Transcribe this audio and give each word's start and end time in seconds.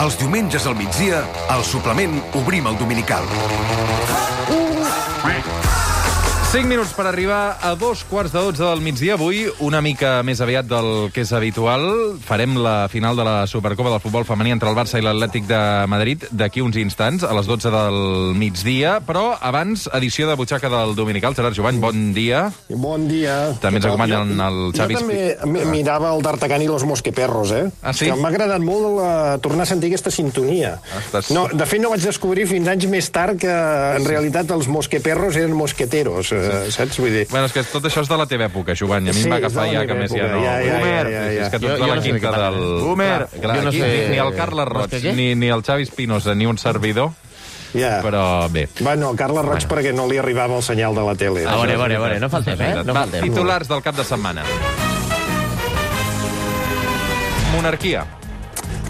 Els 0.00 0.14
diumenges 0.16 0.64
al 0.64 0.78
migdia, 0.78 1.18
al 1.52 1.60
suplement 1.66 2.16
Obrim 2.40 2.70
el 2.70 2.80
Dominical. 2.80 3.28
5 6.50 6.66
minuts 6.66 6.90
per 6.98 7.04
arribar 7.06 7.58
a 7.62 7.76
dos 7.78 8.00
quarts 8.10 8.32
de 8.34 8.40
12 8.42 8.64
del 8.64 8.80
migdia. 8.82 9.14
Avui, 9.14 9.44
una 9.62 9.78
mica 9.80 10.16
més 10.26 10.40
aviat 10.42 10.66
del 10.66 11.12
que 11.14 11.22
és 11.22 11.30
habitual, 11.36 12.16
farem 12.26 12.56
la 12.58 12.88
final 12.90 13.14
de 13.14 13.22
la 13.22 13.34
Supercopa 13.46 13.92
del 13.92 14.00
futbol 14.02 14.24
femení 14.26 14.50
entre 14.50 14.66
el 14.66 14.74
Barça 14.74 14.98
i 14.98 15.04
l'Atlètic 15.06 15.46
de 15.46 15.60
Madrid 15.86 16.24
d'aquí 16.34 16.58
uns 16.64 16.74
instants, 16.82 17.22
a 17.22 17.30
les 17.38 17.46
12 17.46 17.70
del 17.70 17.98
migdia. 18.34 18.96
Però 19.06 19.36
abans, 19.38 19.84
edició 19.94 20.26
de 20.26 20.34
butxaca 20.40 20.66
del 20.72 20.96
Dominical. 20.98 21.36
Gerard 21.38 21.54
Jovany, 21.54 21.78
bon 21.78 22.08
dia. 22.16 22.48
Bon 22.68 23.06
dia. 23.06 23.36
També 23.62 23.78
ens 23.78 23.86
acompanyen 23.86 24.34
el 24.48 24.58
Xavi 24.74 24.98
Jo 24.98 25.04
també 25.04 25.22
mi- 25.46 25.64
mirava 25.70 26.10
el 26.16 26.26
d'Artacán 26.26 26.66
i 26.66 26.66
los 26.66 26.82
Mosqueperros, 26.82 27.54
eh? 27.54 27.62
Ah, 27.80 27.92
sí? 27.94 28.10
Que 28.10 28.18
m'ha 28.18 28.32
agradat 28.34 28.58
molt 28.66 28.98
la, 28.98 29.38
tornar 29.38 29.68
a 29.68 29.70
sentir 29.70 29.92
aquesta 29.94 30.10
sintonia. 30.10 30.80
Ah, 30.82 30.98
estàs- 30.98 31.30
No, 31.30 31.46
de 31.46 31.64
fet, 31.70 31.78
no 31.80 31.94
vaig 31.94 32.02
descobrir 32.02 32.48
fins 32.50 32.66
anys 32.74 32.90
més 32.90 33.12
tard 33.14 33.38
que, 33.38 33.54
en 33.54 34.04
realitat, 34.10 34.50
els 34.50 34.66
Mosqueperros 34.66 35.36
eren 35.38 35.54
mosqueteros, 35.54 36.34
eh, 36.40 36.70
saps? 36.72 36.98
Vull 37.00 37.12
dir... 37.14 37.26
Bueno, 37.30 37.46
és 37.46 37.52
que 37.52 37.62
tot 37.68 37.84
això 37.90 38.02
és 38.04 38.08
de 38.10 38.16
la 38.20 38.26
teva 38.30 38.46
època, 38.48 38.74
Jovany. 38.78 39.08
A 39.10 39.12
mi 39.12 39.18
Sí, 39.20 39.26
em 39.28 39.32
va 39.34 39.38
agafar 39.42 39.66
ja 39.72 39.86
que 39.86 39.94
més 39.98 40.10
ja 40.14 40.26
no... 40.32 40.42
ja, 40.44 40.56
ja, 40.64 40.76
Homer, 40.80 41.06
ja, 41.10 41.10
ja, 41.10 41.32
ja. 41.36 41.46
És 41.46 41.50
que 41.54 41.58
tu 41.60 41.66
Jo- 41.66 41.72
ets 41.76 41.80
de 41.82 41.86
la 41.88 41.94
no 41.96 42.02
sé 42.02 42.10
quinta 42.10 42.30
del... 42.36 42.60
Homer, 42.90 43.16
Clar, 43.28 43.40
clar, 43.40 43.56
jo 43.56 43.62
no 43.62 43.68
aquí 43.74 43.80
sé- 43.80 43.90
ni, 43.90 44.08
ni 44.14 44.18
el 44.26 44.34
Carles 44.36 44.68
Roig, 44.68 44.86
Hòstia, 44.88 45.00
què? 45.10 45.14
ni, 45.16 45.34
ni 45.34 45.48
el 45.54 45.62
Xavi 45.62 45.82
Espinosa, 45.88 46.34
ni 46.34 46.46
un 46.46 46.58
servidor, 46.58 47.10
Ja. 47.74 48.00
però 48.02 48.48
bé. 48.50 48.68
Bueno, 48.80 49.12
Carles 49.16 49.44
Roig 49.46 49.66
perquè 49.70 49.92
no 49.94 50.08
li 50.10 50.18
arribava 50.18 50.56
el 50.56 50.62
senyal 50.66 50.94
de 50.94 51.04
la 51.06 51.14
tele. 51.14 51.46
A 51.46 51.54
veure, 51.56 51.74
a 51.74 51.82
veure, 51.84 51.96
a 51.96 52.00
veure, 52.06 52.20
no 52.20 52.28
faltem, 52.28 52.60
eh? 52.60 52.74
No 52.84 52.92
Va, 52.94 53.04
faltem. 53.04 53.22
titulars 53.28 53.68
del 53.68 53.82
cap 53.82 53.94
de 53.96 54.04
setmana. 54.04 54.42
Monarquia. 57.54 58.06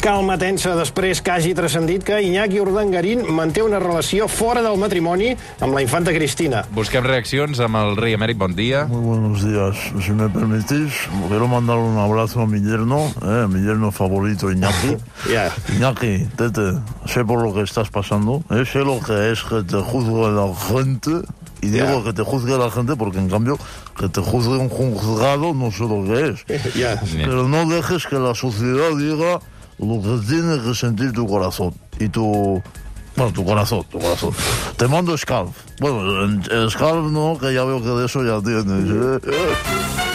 Calma 0.01 0.39
tensa 0.41 0.73
després 0.79 1.19
que 1.21 1.29
hagi 1.35 1.51
transcendit 1.53 2.01
que 2.09 2.17
Iñaki 2.25 2.57
Urdangarín 2.63 3.21
manté 3.37 3.61
una 3.61 3.77
relació 3.83 4.29
fora 4.33 4.63
del 4.65 4.79
matrimoni 4.81 5.35
amb 5.61 5.77
la 5.77 5.83
infanta 5.85 6.15
Cristina. 6.17 6.63
Busquem 6.73 7.05
reaccions 7.05 7.61
amb 7.61 7.77
el 7.83 7.99
rei 7.99 8.17
emèrit. 8.17 8.39
Bon 8.41 8.55
dia. 8.57 8.87
Muy 8.89 9.03
buenos 9.05 9.45
días. 9.45 9.77
Si 10.01 10.17
me 10.17 10.31
permitís, 10.33 11.03
quiero 11.29 11.49
mandar 11.53 11.77
un 11.77 11.99
abrazo 12.01 12.41
a 12.41 12.47
mi 12.47 12.63
yerno, 12.65 13.13
eh, 13.21 13.45
mi 13.53 13.61
yerno 13.61 13.91
favorito, 13.93 14.51
Iñaki. 14.51 14.97
Ja. 15.29 15.51
Iñaki, 15.77 16.29
tete, 16.35 16.81
sé 17.05 17.23
por 17.27 17.43
lo 17.45 17.53
que 17.53 17.61
estás 17.69 17.91
pasando, 17.91 18.43
eh, 18.51 18.65
sé 18.65 18.79
lo 18.79 19.01
que 19.05 19.33
es 19.33 19.43
que 19.45 19.63
te 19.69 19.77
juzgue 19.85 20.33
la 20.33 20.49
gente, 20.57 21.29
y 21.61 21.69
digo 21.69 22.01
Ya. 22.01 22.05
que 22.05 22.13
te 22.15 22.23
juzgue 22.23 22.57
la 22.57 22.71
gente 22.71 22.97
porque, 22.97 23.19
en 23.19 23.29
cambio, 23.29 23.59
que 23.99 24.09
te 24.09 24.23
juzgue 24.23 24.57
un 24.57 24.71
juzgado 24.71 25.53
no 25.53 25.71
sé 25.71 25.85
lo 25.85 26.03
que 26.09 26.31
es. 26.33 26.73
Ja. 26.73 26.97
Pero 27.13 27.47
no 27.49 27.69
dejes 27.69 28.07
que 28.07 28.17
la 28.19 28.35
sociedad 28.35 28.97
diga 28.97 29.41
lo 29.81 30.01
que 30.03 30.27
tiene 30.27 30.61
que 30.63 30.75
sentir 30.75 31.13
tu 31.13 31.27
corazón. 31.27 31.73
Y 31.99 32.09
tu... 32.09 32.63
Bueno, 33.17 33.33
tu 33.33 33.45
corazón, 33.45 33.85
tu 33.91 33.99
corazón. 33.99 34.31
Te 34.77 34.87
mando 34.89 35.17
Scalf. 35.19 35.51
Bueno, 35.81 36.25
en- 36.25 36.43
en 36.51 36.71
Scalf 36.71 37.11
no, 37.11 37.37
que 37.41 37.53
ya 37.53 37.65
veo 37.65 37.83
que 37.83 37.89
de 37.89 38.07
eso 38.07 38.23
ya 38.25 38.41
tienes. 38.43 38.89
¿eh? 38.89 40.10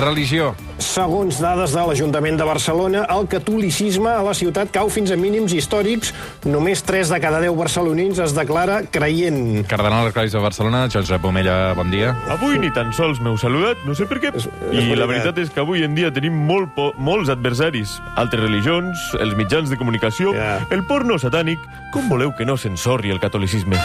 Religió. 0.00 0.54
Segons 0.80 1.36
dades 1.42 1.74
de 1.76 1.82
l'Ajuntament 1.84 2.38
de 2.40 2.44
Barcelona, 2.48 3.02
el 3.12 3.26
catolicisme 3.28 4.08
a 4.08 4.22
la 4.24 4.32
ciutat 4.34 4.70
cau 4.72 4.88
fins 4.90 5.10
a 5.12 5.16
mínims 5.20 5.52
històrics. 5.52 6.14
Només 6.48 6.80
3 6.88 7.10
de 7.12 7.18
cada 7.20 7.40
10 7.42 7.52
barcelonins 7.58 8.18
es 8.24 8.32
declara 8.34 8.80
creient. 8.90 9.66
Cardenal 9.68 10.06
Arcais 10.08 10.32
de 10.32 10.40
Barcelona. 10.40 10.86
Josep 10.92 11.24
Omella, 11.24 11.74
bon 11.76 11.90
dia. 11.92 12.14
Avui 12.32 12.58
ni 12.58 12.72
tan 12.72 12.94
sols 12.96 13.20
m'heu 13.20 13.36
saludat, 13.38 13.76
no 13.84 13.94
sé 13.94 14.06
per 14.06 14.20
què. 14.24 14.32
És- 14.34 14.48
és 14.72 14.84
I 14.84 14.96
la 14.96 15.04
veritat. 15.06 15.34
veritat 15.34 15.38
és 15.44 15.50
que 15.50 15.60
avui 15.60 15.84
en 15.84 15.94
dia 15.94 16.10
tenim 16.12 16.32
molt 16.32 16.74
po 16.74 16.92
molts 16.96 17.28
adversaris. 17.28 18.00
Altres 18.16 18.40
religions, 18.42 18.96
els 19.20 19.36
mitjans 19.36 19.68
de 19.68 19.76
comunicació, 19.76 20.32
Ja. 20.34 20.66
el 20.70 20.86
porno 20.86 21.18
satànic... 21.18 21.58
Com 21.92 22.08
voleu 22.08 22.32
que 22.36 22.44
no 22.46 22.56
s'ensorri 22.56 23.10
el 23.10 23.18
catolicisme? 23.18 23.76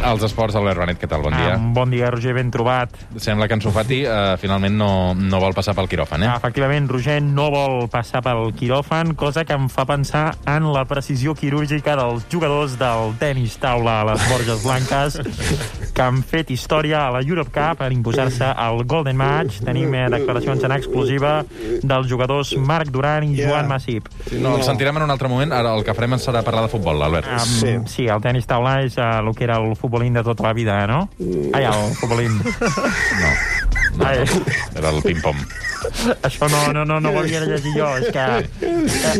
Els 0.00 0.22
esports, 0.24 0.56
Albert 0.56 0.80
Benet, 0.80 0.98
què 1.00 1.08
tal? 1.10 1.20
Bon 1.26 1.34
dia. 1.34 1.56
Um, 1.58 1.72
bon 1.76 1.90
dia, 1.92 2.08
Roger, 2.12 2.32
ben 2.36 2.48
trobat. 2.52 2.94
Sembla 3.20 3.46
que 3.50 3.56
en 3.58 3.60
Sofati 3.60 4.00
eh, 4.08 4.36
finalment 4.40 4.78
no, 4.80 4.88
no 5.14 5.40
vol 5.42 5.52
passar 5.56 5.74
pel 5.76 5.90
quiròfan, 5.92 6.24
eh? 6.24 6.30
Ah, 6.30 6.38
efectivament, 6.40 6.88
Roger 6.88 7.18
no 7.22 7.50
vol 7.52 7.84
passar 7.92 8.22
pel 8.24 8.54
quiròfan, 8.56 9.12
cosa 9.20 9.44
que 9.44 9.56
em 9.56 9.68
fa 9.72 9.84
pensar 9.88 10.24
en 10.48 10.70
la 10.72 10.86
precisió 10.88 11.34
quirúrgica 11.36 11.98
dels 12.00 12.24
jugadors 12.32 12.78
del 12.80 13.12
tenis 13.20 13.58
taula 13.60 14.00
a 14.00 14.08
les 14.12 14.24
Borges 14.32 14.64
Blanques, 14.64 15.20
que 15.94 16.02
han 16.02 16.22
fet 16.26 16.50
història 16.54 17.06
a 17.06 17.10
la 17.14 17.20
Europe 17.22 17.50
Cup 17.54 17.78
per 17.82 17.90
imposar-se 17.92 18.44
al 18.50 18.84
Golden 18.88 19.16
Match. 19.18 19.60
Tenim 19.66 19.92
eh, 19.94 20.06
declaracions 20.12 20.62
en 20.66 20.72
exclusiva 20.76 21.40
dels 21.82 22.08
jugadors 22.10 22.54
Marc 22.56 22.90
Duran 22.94 23.24
i. 23.28 23.34
Joan 23.40 23.68
Massip. 23.68 24.08
No, 24.40 24.56
el 24.58 24.64
sentirem 24.66 24.96
en 25.00 25.06
un 25.08 25.10
altre 25.14 25.28
moment. 25.32 25.52
Ara 25.56 25.74
el 25.76 25.84
que 25.86 25.94
farem 25.96 26.16
serà 26.20 26.42
parlar 26.46 26.66
de 26.66 26.72
futbol, 26.72 27.02
Albert. 27.02 27.28
Um, 27.30 27.48
Sí. 27.60 27.74
sí. 27.86 28.06
el 28.08 28.20
tenis 28.22 28.46
taula 28.46 28.80
és 28.84 28.96
uh, 28.98 29.20
el 29.20 29.34
que 29.34 29.44
era 29.44 29.58
el 29.60 29.74
futbolín 29.76 30.14
de 30.14 30.22
tota 30.26 30.44
la 30.48 30.52
vida, 30.52 30.86
no? 30.86 31.08
Ai, 31.54 31.64
el 31.64 31.94
futbolín. 31.96 32.36
No. 32.40 33.32
no, 33.98 34.06
Ai. 34.06 34.24
Era 34.76 34.90
el 34.90 35.02
ping-pong. 35.02 35.36
Això 36.26 36.48
no, 36.52 36.60
no, 36.72 36.84
no, 36.84 36.98
no 37.00 37.10
ho 37.12 37.18
havia 37.20 37.40
de 37.40 37.46
llegir 37.54 37.72
jo. 37.76 37.88
És 37.98 38.10
que 38.12 38.24
eh, 38.66 38.74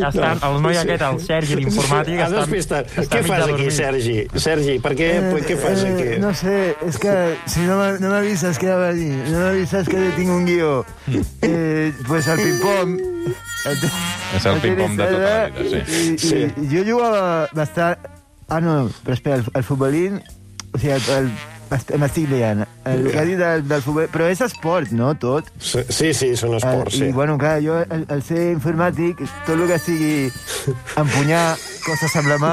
estan, 0.08 0.40
el 0.46 0.58
noi 0.64 0.78
aquest, 0.80 1.04
el 1.06 1.20
Sergi, 1.24 1.56
l'informàtic, 1.60 2.20
està, 2.60 2.82
està 2.84 3.06
Què 3.14 3.22
fas 3.26 3.44
aquí. 3.48 3.68
Sergi? 3.74 4.16
Sergi, 4.46 4.78
per 4.84 4.92
què, 4.98 5.10
per 5.32 5.42
què 5.46 5.56
fas 5.60 5.84
aquí? 5.88 6.06
Eh, 6.14 6.18
no 6.22 6.32
sé, 6.36 6.56
es 6.86 6.98
que 7.00 7.14
si 7.50 7.64
no 7.68 7.78
no 7.98 8.10
me 8.10 8.16
avisas 8.18 8.58
que 8.60 8.68
va 8.70 8.88
allí, 8.90 9.08
no 9.30 9.38
me 9.38 9.48
avisas 9.54 9.88
que 9.88 10.10
tengo 10.16 10.36
un 10.36 10.46
guío, 10.46 10.84
eh, 11.42 11.92
pues 12.06 12.28
al 12.28 12.38
ping-pong... 12.38 12.98
És 14.36 14.46
el 14.48 14.60
ping-pong 14.62 14.96
de 14.96 15.04
tota 15.04 15.18
la 15.20 15.48
vida, 15.50 15.84
sí. 15.84 16.14
Y, 16.14 16.18
Sí. 16.18 16.46
y 16.56 16.68
yo 16.74 16.84
jugaba 16.84 17.48
bastante... 17.52 18.08
Ah, 18.48 18.60
no, 18.60 18.90
pero 19.04 19.14
espera, 19.14 19.36
el, 19.36 19.44
el 19.54 19.64
futbolín... 19.64 20.22
O 20.72 20.78
sigui, 20.78 20.92
el, 20.92 21.02
el, 21.10 21.24
el 21.26 21.30
m'estic 21.70 22.28
liant. 22.30 22.64
El 22.84 23.06
que 23.12 23.18
ha 23.20 23.24
dit 23.28 23.38
del, 23.38 23.62
del 23.68 23.82
futbol... 23.84 24.08
Però 24.10 24.26
és 24.32 24.40
esport, 24.42 24.90
no, 24.96 25.12
tot? 25.20 25.46
Sí, 25.62 26.12
sí, 26.16 26.32
són 26.36 26.56
esports, 26.58 26.94
Eh, 26.96 26.98
sí. 26.98 27.08
I, 27.10 27.12
bueno, 27.14 27.36
clar, 27.38 27.58
jo, 27.62 27.78
al, 27.84 28.06
al 28.10 28.22
ser 28.26 28.50
informàtic, 28.54 29.20
tot 29.46 29.54
el 29.56 29.66
que 29.70 29.78
sigui 29.78 30.12
empunyar 30.98 31.56
coses 31.84 32.16
amb 32.18 32.28
la 32.32 32.38
mà, 32.42 32.52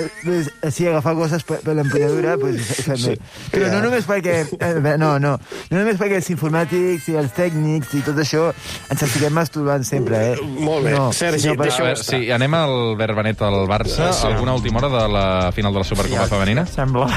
eh, 0.00 0.06
pues, 0.24 0.48
sí, 0.74 0.86
agafar 0.88 1.14
coses 1.20 1.44
per, 1.46 1.60
per 1.64 1.76
l'empunyadura, 1.78 2.34
pues, 2.40 2.58
fem 2.84 2.98
bé. 3.04 3.14
Però 3.52 3.70
no 3.72 3.80
només 3.86 4.08
perquè... 4.08 4.36
Eh, 4.58 4.96
no, 4.98 5.14
no. 5.22 5.36
No 5.70 5.78
només 5.78 5.96
perquè 6.00 6.18
els 6.20 6.30
informàtics 6.34 7.08
i 7.12 7.16
els 7.20 7.32
tècnics 7.36 7.94
i 7.96 8.02
tot 8.08 8.18
això 8.24 8.48
ens 8.90 9.02
estiguem 9.06 9.36
masturbant 9.36 9.84
sempre, 9.86 10.22
eh? 10.32 10.36
Molt 10.58 10.88
bé. 10.88 10.96
No, 10.96 11.10
Sergi, 11.16 11.52
per- 11.54 11.68
A 11.68 11.70
deixa-ho 11.70 11.90
veure, 11.92 12.02
sí, 12.02 12.24
anem 12.34 12.58
al 12.58 12.96
Berbenet 13.00 13.42
al 13.46 13.62
Barça. 13.70 14.10
Alguna 14.32 14.56
última 14.58 14.80
hora 14.82 14.92
de 14.96 15.08
la 15.12 15.26
final 15.52 15.72
de 15.76 15.84
la 15.84 15.88
Supercopa 15.92 16.26
femenina? 16.32 16.66
Sembla. 16.66 17.10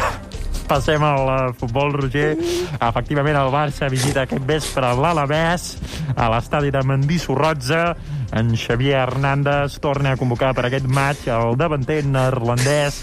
Passem 0.69 1.01
al 1.01 1.25
uh, 1.25 1.37
futbol, 1.57 1.95
Roger. 1.97 2.35
Efectivament, 2.77 3.39
el 3.39 3.49
Barça 3.49 3.89
visita 3.89 4.27
aquest 4.27 4.45
vespre 4.45 4.91
l'Alavés 5.01 5.71
a 6.13 6.27
l'estadi 6.29 6.69
de 6.69 6.83
Mendissorrotza. 6.85 7.95
En 8.31 8.51
Xavier 8.55 8.99
Hernández 9.07 9.79
torna 9.81 10.11
a 10.13 10.17
convocar 10.17 10.51
per 10.53 10.67
aquest 10.67 10.85
maig 10.85 11.17
el 11.33 11.55
davanter 11.57 12.03
neerlandès 12.05 12.99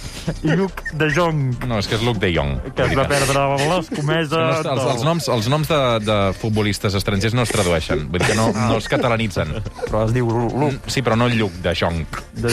Luc 0.47 0.85
de 0.95 1.09
Jong, 1.11 1.65
No, 1.67 1.81
és 1.81 1.89
que 1.91 1.97
és 1.99 2.03
Luc 2.07 2.21
de 2.23 2.31
Jong. 2.35 2.61
que 2.77 2.85
es 2.87 2.95
va 2.95 3.07
perdre 3.11 3.43
l'escomesa... 3.67 4.39
No, 4.39 4.73
els, 4.77 4.85
els, 4.93 5.03
noms, 5.07 5.29
els 5.35 5.49
noms 5.51 5.69
de, 5.73 5.81
de 6.07 6.19
futbolistes 6.39 6.95
estrangers 6.95 7.35
no 7.35 7.43
es 7.43 7.51
tradueixen. 7.51 8.07
Vull 8.11 8.23
dir 8.23 8.29
que 8.31 8.37
no, 8.39 8.49
no 8.55 8.77
es 8.79 8.87
catalanitzen. 8.91 9.51
Però 9.89 10.05
es 10.07 10.15
diu 10.15 10.31
Luc 10.31 10.87
Sí, 10.91 11.03
però 11.03 11.19
no 11.19 11.27
Lluc 11.33 11.59
de 11.65 11.75
Jong. 11.75 12.05
de 12.39 12.53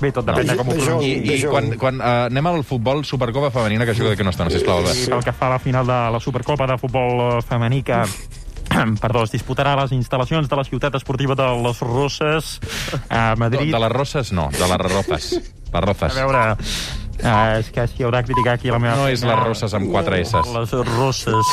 Bé, 0.00 0.10
tot 0.12 0.24
depèn 0.28 0.48
de 0.48 0.56
com 0.56 0.68
ho 0.68 0.72
De 0.72 0.80
Jong. 0.80 0.86
pronunciï. 0.86 1.12
I, 1.12 1.28
De 1.28 1.36
i 1.36 1.44
quan, 1.50 1.70
quan 1.80 2.00
uh, 2.00 2.26
anem 2.30 2.46
al 2.54 2.64
futbol 2.64 3.04
Supercopa 3.04 3.52
femenina, 3.54 3.84
que 3.84 3.92
això 3.92 4.08
de 4.08 4.16
que 4.16 4.24
no 4.24 4.32
està, 4.32 4.48
no, 4.48 4.52
sisplau, 4.54 4.80
Albert. 4.80 5.04
Pel 5.12 5.24
que 5.28 5.36
fa 5.36 5.48
a 5.52 5.54
la 5.56 5.60
final 5.60 5.86
de 5.86 6.00
la 6.16 6.20
Supercopa 6.24 6.66
de 6.72 6.78
futbol 6.80 7.42
femení 7.44 7.82
que 7.84 8.00
perdó, 9.02 9.24
es 9.24 9.32
disputarà 9.34 9.72
a 9.74 9.82
les 9.84 9.92
instal·lacions 9.92 10.48
de 10.48 10.56
la 10.56 10.64
ciutat 10.64 10.94
esportiva 10.98 11.34
de 11.38 11.46
les 11.64 11.80
Roses 11.80 12.58
a 13.08 13.34
Madrid. 13.36 13.72
de 13.72 13.80
les 13.80 13.92
rosses, 13.92 14.32
no, 14.32 14.50
de 14.52 14.66
les 14.68 14.78
rofes. 14.78 15.32
Les 15.34 15.52
A 15.74 15.80
rofes. 15.82 16.14
veure, 16.14 16.42
uh, 16.54 17.58
és 17.58 17.70
que 17.74 17.86
s'hi 17.90 18.04
haurà 18.06 18.20
de 18.22 18.28
criticar 18.28 18.52
aquí 18.54 18.70
la 18.70 18.78
meva... 18.78 18.94
No 18.96 19.08
és 19.10 19.24
les 19.26 19.38
rosses 19.40 19.74
amb 19.74 19.90
quatre 19.90 20.20
S. 20.22 20.36
Les 20.54 20.70
Roses. 20.94 21.50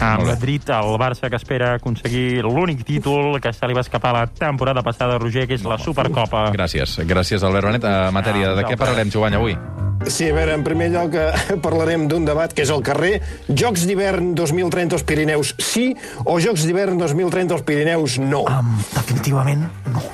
A 0.00 0.16
Molt 0.16 0.26
bé. 0.26 0.32
Madrid, 0.32 0.68
el 0.74 0.96
Barça 0.98 1.30
que 1.30 1.36
espera 1.38 1.74
aconseguir 1.78 2.42
l'únic 2.42 2.82
títol 2.84 3.38
que 3.40 3.52
se 3.52 3.66
li 3.70 3.74
va 3.78 3.84
escapar 3.86 4.12
la 4.16 4.26
temporada 4.26 4.82
passada, 4.82 5.18
Roger, 5.18 5.46
que 5.46 5.54
és 5.54 5.62
la 5.62 5.78
Supercopa. 5.78 6.48
Gràcies, 6.54 6.98
gràcies, 7.06 7.44
Albert 7.46 7.66
Benet. 7.70 7.84
A 7.84 8.10
matèria, 8.10 8.54
de 8.58 8.64
què 8.66 8.76
parlarem, 8.76 9.10
Jovany, 9.14 9.38
avui? 9.38 9.54
Sí, 10.06 10.28
a 10.30 10.34
veure, 10.34 10.54
en 10.54 10.62
primer 10.64 10.88
lloc 10.94 11.14
eh, 11.18 11.58
parlarem 11.66 12.06
d'un 12.10 12.26
debat 12.28 12.52
que 12.54 12.62
és 12.62 12.72
el 12.74 12.84
carrer. 12.86 13.18
Jocs 13.50 13.86
d'hivern 13.88 14.34
2030 14.38 14.98
als 14.98 15.06
Pirineus 15.08 15.54
sí 15.58 15.90
o 16.24 16.38
Jocs 16.42 16.66
d'hivern 16.68 17.00
2030 17.02 17.58
als 17.58 17.66
Pirineus 17.66 18.18
no? 18.22 18.44
Um, 18.46 18.76
definitivament 18.94 19.66
no. 19.90 20.04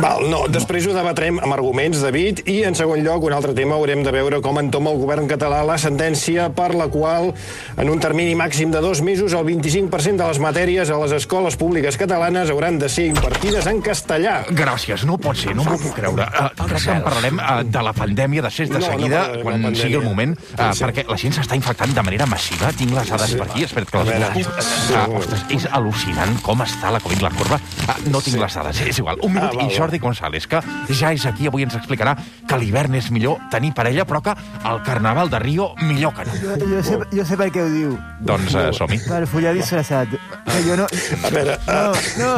No. 0.00 0.06
Val, 0.08 0.24
no, 0.30 0.40
després 0.48 0.86
ho 0.88 0.94
debatrem 0.96 1.38
amb 1.42 1.52
arguments, 1.54 2.00
David, 2.04 2.42
i 2.48 2.62
en 2.68 2.74
segon 2.78 3.02
lloc, 3.04 3.24
un 3.28 3.32
altre 3.36 3.52
tema, 3.56 3.76
haurem 3.76 4.02
de 4.06 4.12
veure 4.14 4.40
com 4.44 4.58
entoma 4.60 4.90
el 4.94 4.98
govern 5.02 5.28
català 5.30 5.62
la 5.66 5.76
sentència 5.78 6.48
per 6.54 6.70
la 6.78 6.86
qual, 6.92 7.32
en 7.76 7.90
un 7.90 8.00
termini 8.00 8.34
màxim 8.38 8.70
de 8.74 8.80
dos 8.84 9.02
mesos, 9.02 9.32
el 9.34 9.44
25% 9.46 10.16
de 10.22 10.28
les 10.28 10.38
matèries 10.42 10.90
a 10.90 10.98
les 11.02 11.12
escoles 11.18 11.56
públiques 11.60 11.96
catalanes 12.00 12.50
hauran 12.50 12.78
de 12.78 12.88
ser 12.88 13.06
impartides 13.10 13.66
en 13.66 13.80
castellà. 13.82 14.44
Gràcies, 14.50 15.04
no 15.08 15.18
pot 15.18 15.36
ser, 15.36 15.54
no 15.56 15.64
m'ho 15.66 15.78
puc 15.80 15.94
creure. 15.98 16.26
Uh, 16.28 16.50
crec 16.68 16.84
que 16.84 16.94
en 16.96 17.02
parlarem 17.06 17.38
uh, 17.42 17.62
de 17.66 17.82
la 17.88 17.92
pandèmia 17.96 18.42
després 18.46 18.68
de 18.70 18.78
No, 18.78 18.86
no 18.86 18.92
seguida, 18.92 19.22
de 19.34 19.42
quan 19.42 19.62
la 19.62 19.72
sigui 19.74 19.98
el 19.98 20.02
pandèmia. 20.02 20.08
moment, 20.08 20.36
uh, 20.38 20.72
Sí. 20.72 20.84
perquè 20.84 21.04
la 21.08 21.16
gent 21.18 21.32
s'està 21.34 21.56
infectant 21.58 21.94
de 21.94 22.02
manera 22.02 22.26
massiva. 22.26 22.70
Tinc 22.76 22.92
les 22.94 23.08
dades 23.10 23.34
per 23.34 23.46
aquí, 23.48 23.64
espera't 23.64 23.90
que 23.90 24.04
les 24.04 24.46
sí. 24.46 24.94
Uh, 24.94 25.18
ostres, 25.18 25.44
és 25.50 25.66
al·lucinant 25.72 26.38
com 26.42 26.60
està 26.62 26.92
la 26.94 27.00
Covid, 27.00 27.22
la 27.22 27.30
corba. 27.34 27.58
Uh, 27.88 27.96
no 28.12 28.20
tinc 28.22 28.38
les 28.38 28.54
dades, 28.54 28.80
és 28.86 28.98
igual. 28.98 29.18
Un 29.22 29.32
minut, 29.34 29.48
Ah, 29.48 29.56
val, 29.56 29.70
i 29.70 29.74
Jordi 29.88 29.98
González, 30.04 30.44
que 30.46 30.60
ja 30.92 31.14
és 31.16 31.24
aquí, 31.24 31.46
avui 31.48 31.64
ens 31.64 31.72
explicarà 31.78 32.12
que 32.44 32.56
l'hivern 32.60 32.92
és 32.98 33.06
millor 33.14 33.38
tenir 33.48 33.70
parella, 33.72 34.04
però 34.04 34.20
que 34.20 34.34
el 34.68 34.82
carnaval 34.84 35.30
de 35.32 35.38
Rio 35.40 35.70
millor 35.80 36.12
que 36.12 36.26
no. 36.28 36.34
Jo, 36.42 36.56
jo, 36.60 36.82
sé, 36.84 36.98
jo 37.14 37.24
sé 37.24 37.38
per 37.40 37.46
què 37.54 37.62
ho 37.64 37.70
diu. 37.72 37.94
Doncs 38.28 38.52
uh, 38.52 38.66
som-hi. 38.76 38.98
Per 39.08 39.22
follar 39.30 39.54
disfressat. 39.56 40.12
Que 40.44 40.60
Jo 40.66 40.76
no, 40.76 40.84
A 41.24 41.30
veure, 41.32 41.56
no, 41.64 41.78
uh, 41.88 42.04
no, 42.20 42.32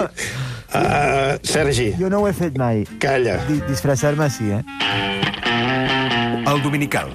uh, 0.78 1.34
Sergi, 1.42 1.90
jo 1.98 2.06
no 2.12 2.22
ho 2.22 2.28
he 2.30 2.32
fet 2.38 2.54
mai. 2.60 2.84
calla. 3.02 3.40
Di 3.50 3.58
disfressar-me 3.66 4.30
sí, 4.30 4.52
eh? 4.54 4.62
El 6.46 6.62
Dominical. 6.62 7.10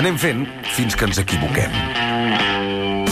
Anem 0.00 0.16
fent 0.16 0.46
fins 0.72 0.96
que 0.96 1.04
ens 1.10 1.20
equivoquem. 1.20 1.76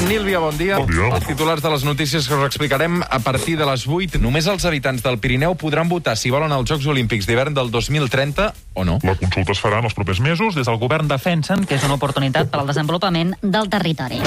Nílvia, 0.08 0.40
bon 0.42 0.56
dia. 0.58 0.78
Bon 0.82 0.90
dia. 0.90 1.08
Els 1.14 1.26
titulars 1.28 1.62
de 1.62 1.70
les 1.70 1.84
notícies 1.86 2.26
que 2.26 2.34
us 2.34 2.44
explicarem 2.46 3.00
a 3.02 3.20
partir 3.22 3.54
de 3.60 3.66
les 3.68 3.86
8. 3.86 4.18
Només 4.22 4.48
els 4.50 4.66
habitants 4.66 5.04
del 5.04 5.18
Pirineu 5.22 5.54
podran 5.58 5.90
votar 5.90 6.16
si 6.18 6.32
volen 6.34 6.52
els 6.54 6.68
Jocs 6.70 6.88
Olímpics 6.90 7.28
d'hivern 7.28 7.54
del 7.54 7.70
2030 7.70 8.50
o 8.74 8.86
no. 8.88 8.98
La 9.06 9.16
consulta 9.20 9.54
es 9.54 9.62
farà 9.62 9.78
en 9.78 9.90
els 9.90 9.96
propers 9.98 10.20
mesos. 10.24 10.58
Des 10.58 10.66
del 10.66 10.80
govern 10.82 11.10
defensen 11.10 11.66
que 11.66 11.78
és 11.78 11.86
una 11.86 12.00
oportunitat 12.00 12.50
per 12.50 12.62
al 12.62 12.70
desenvolupament 12.70 13.36
del 13.42 13.70
territori. 13.70 14.22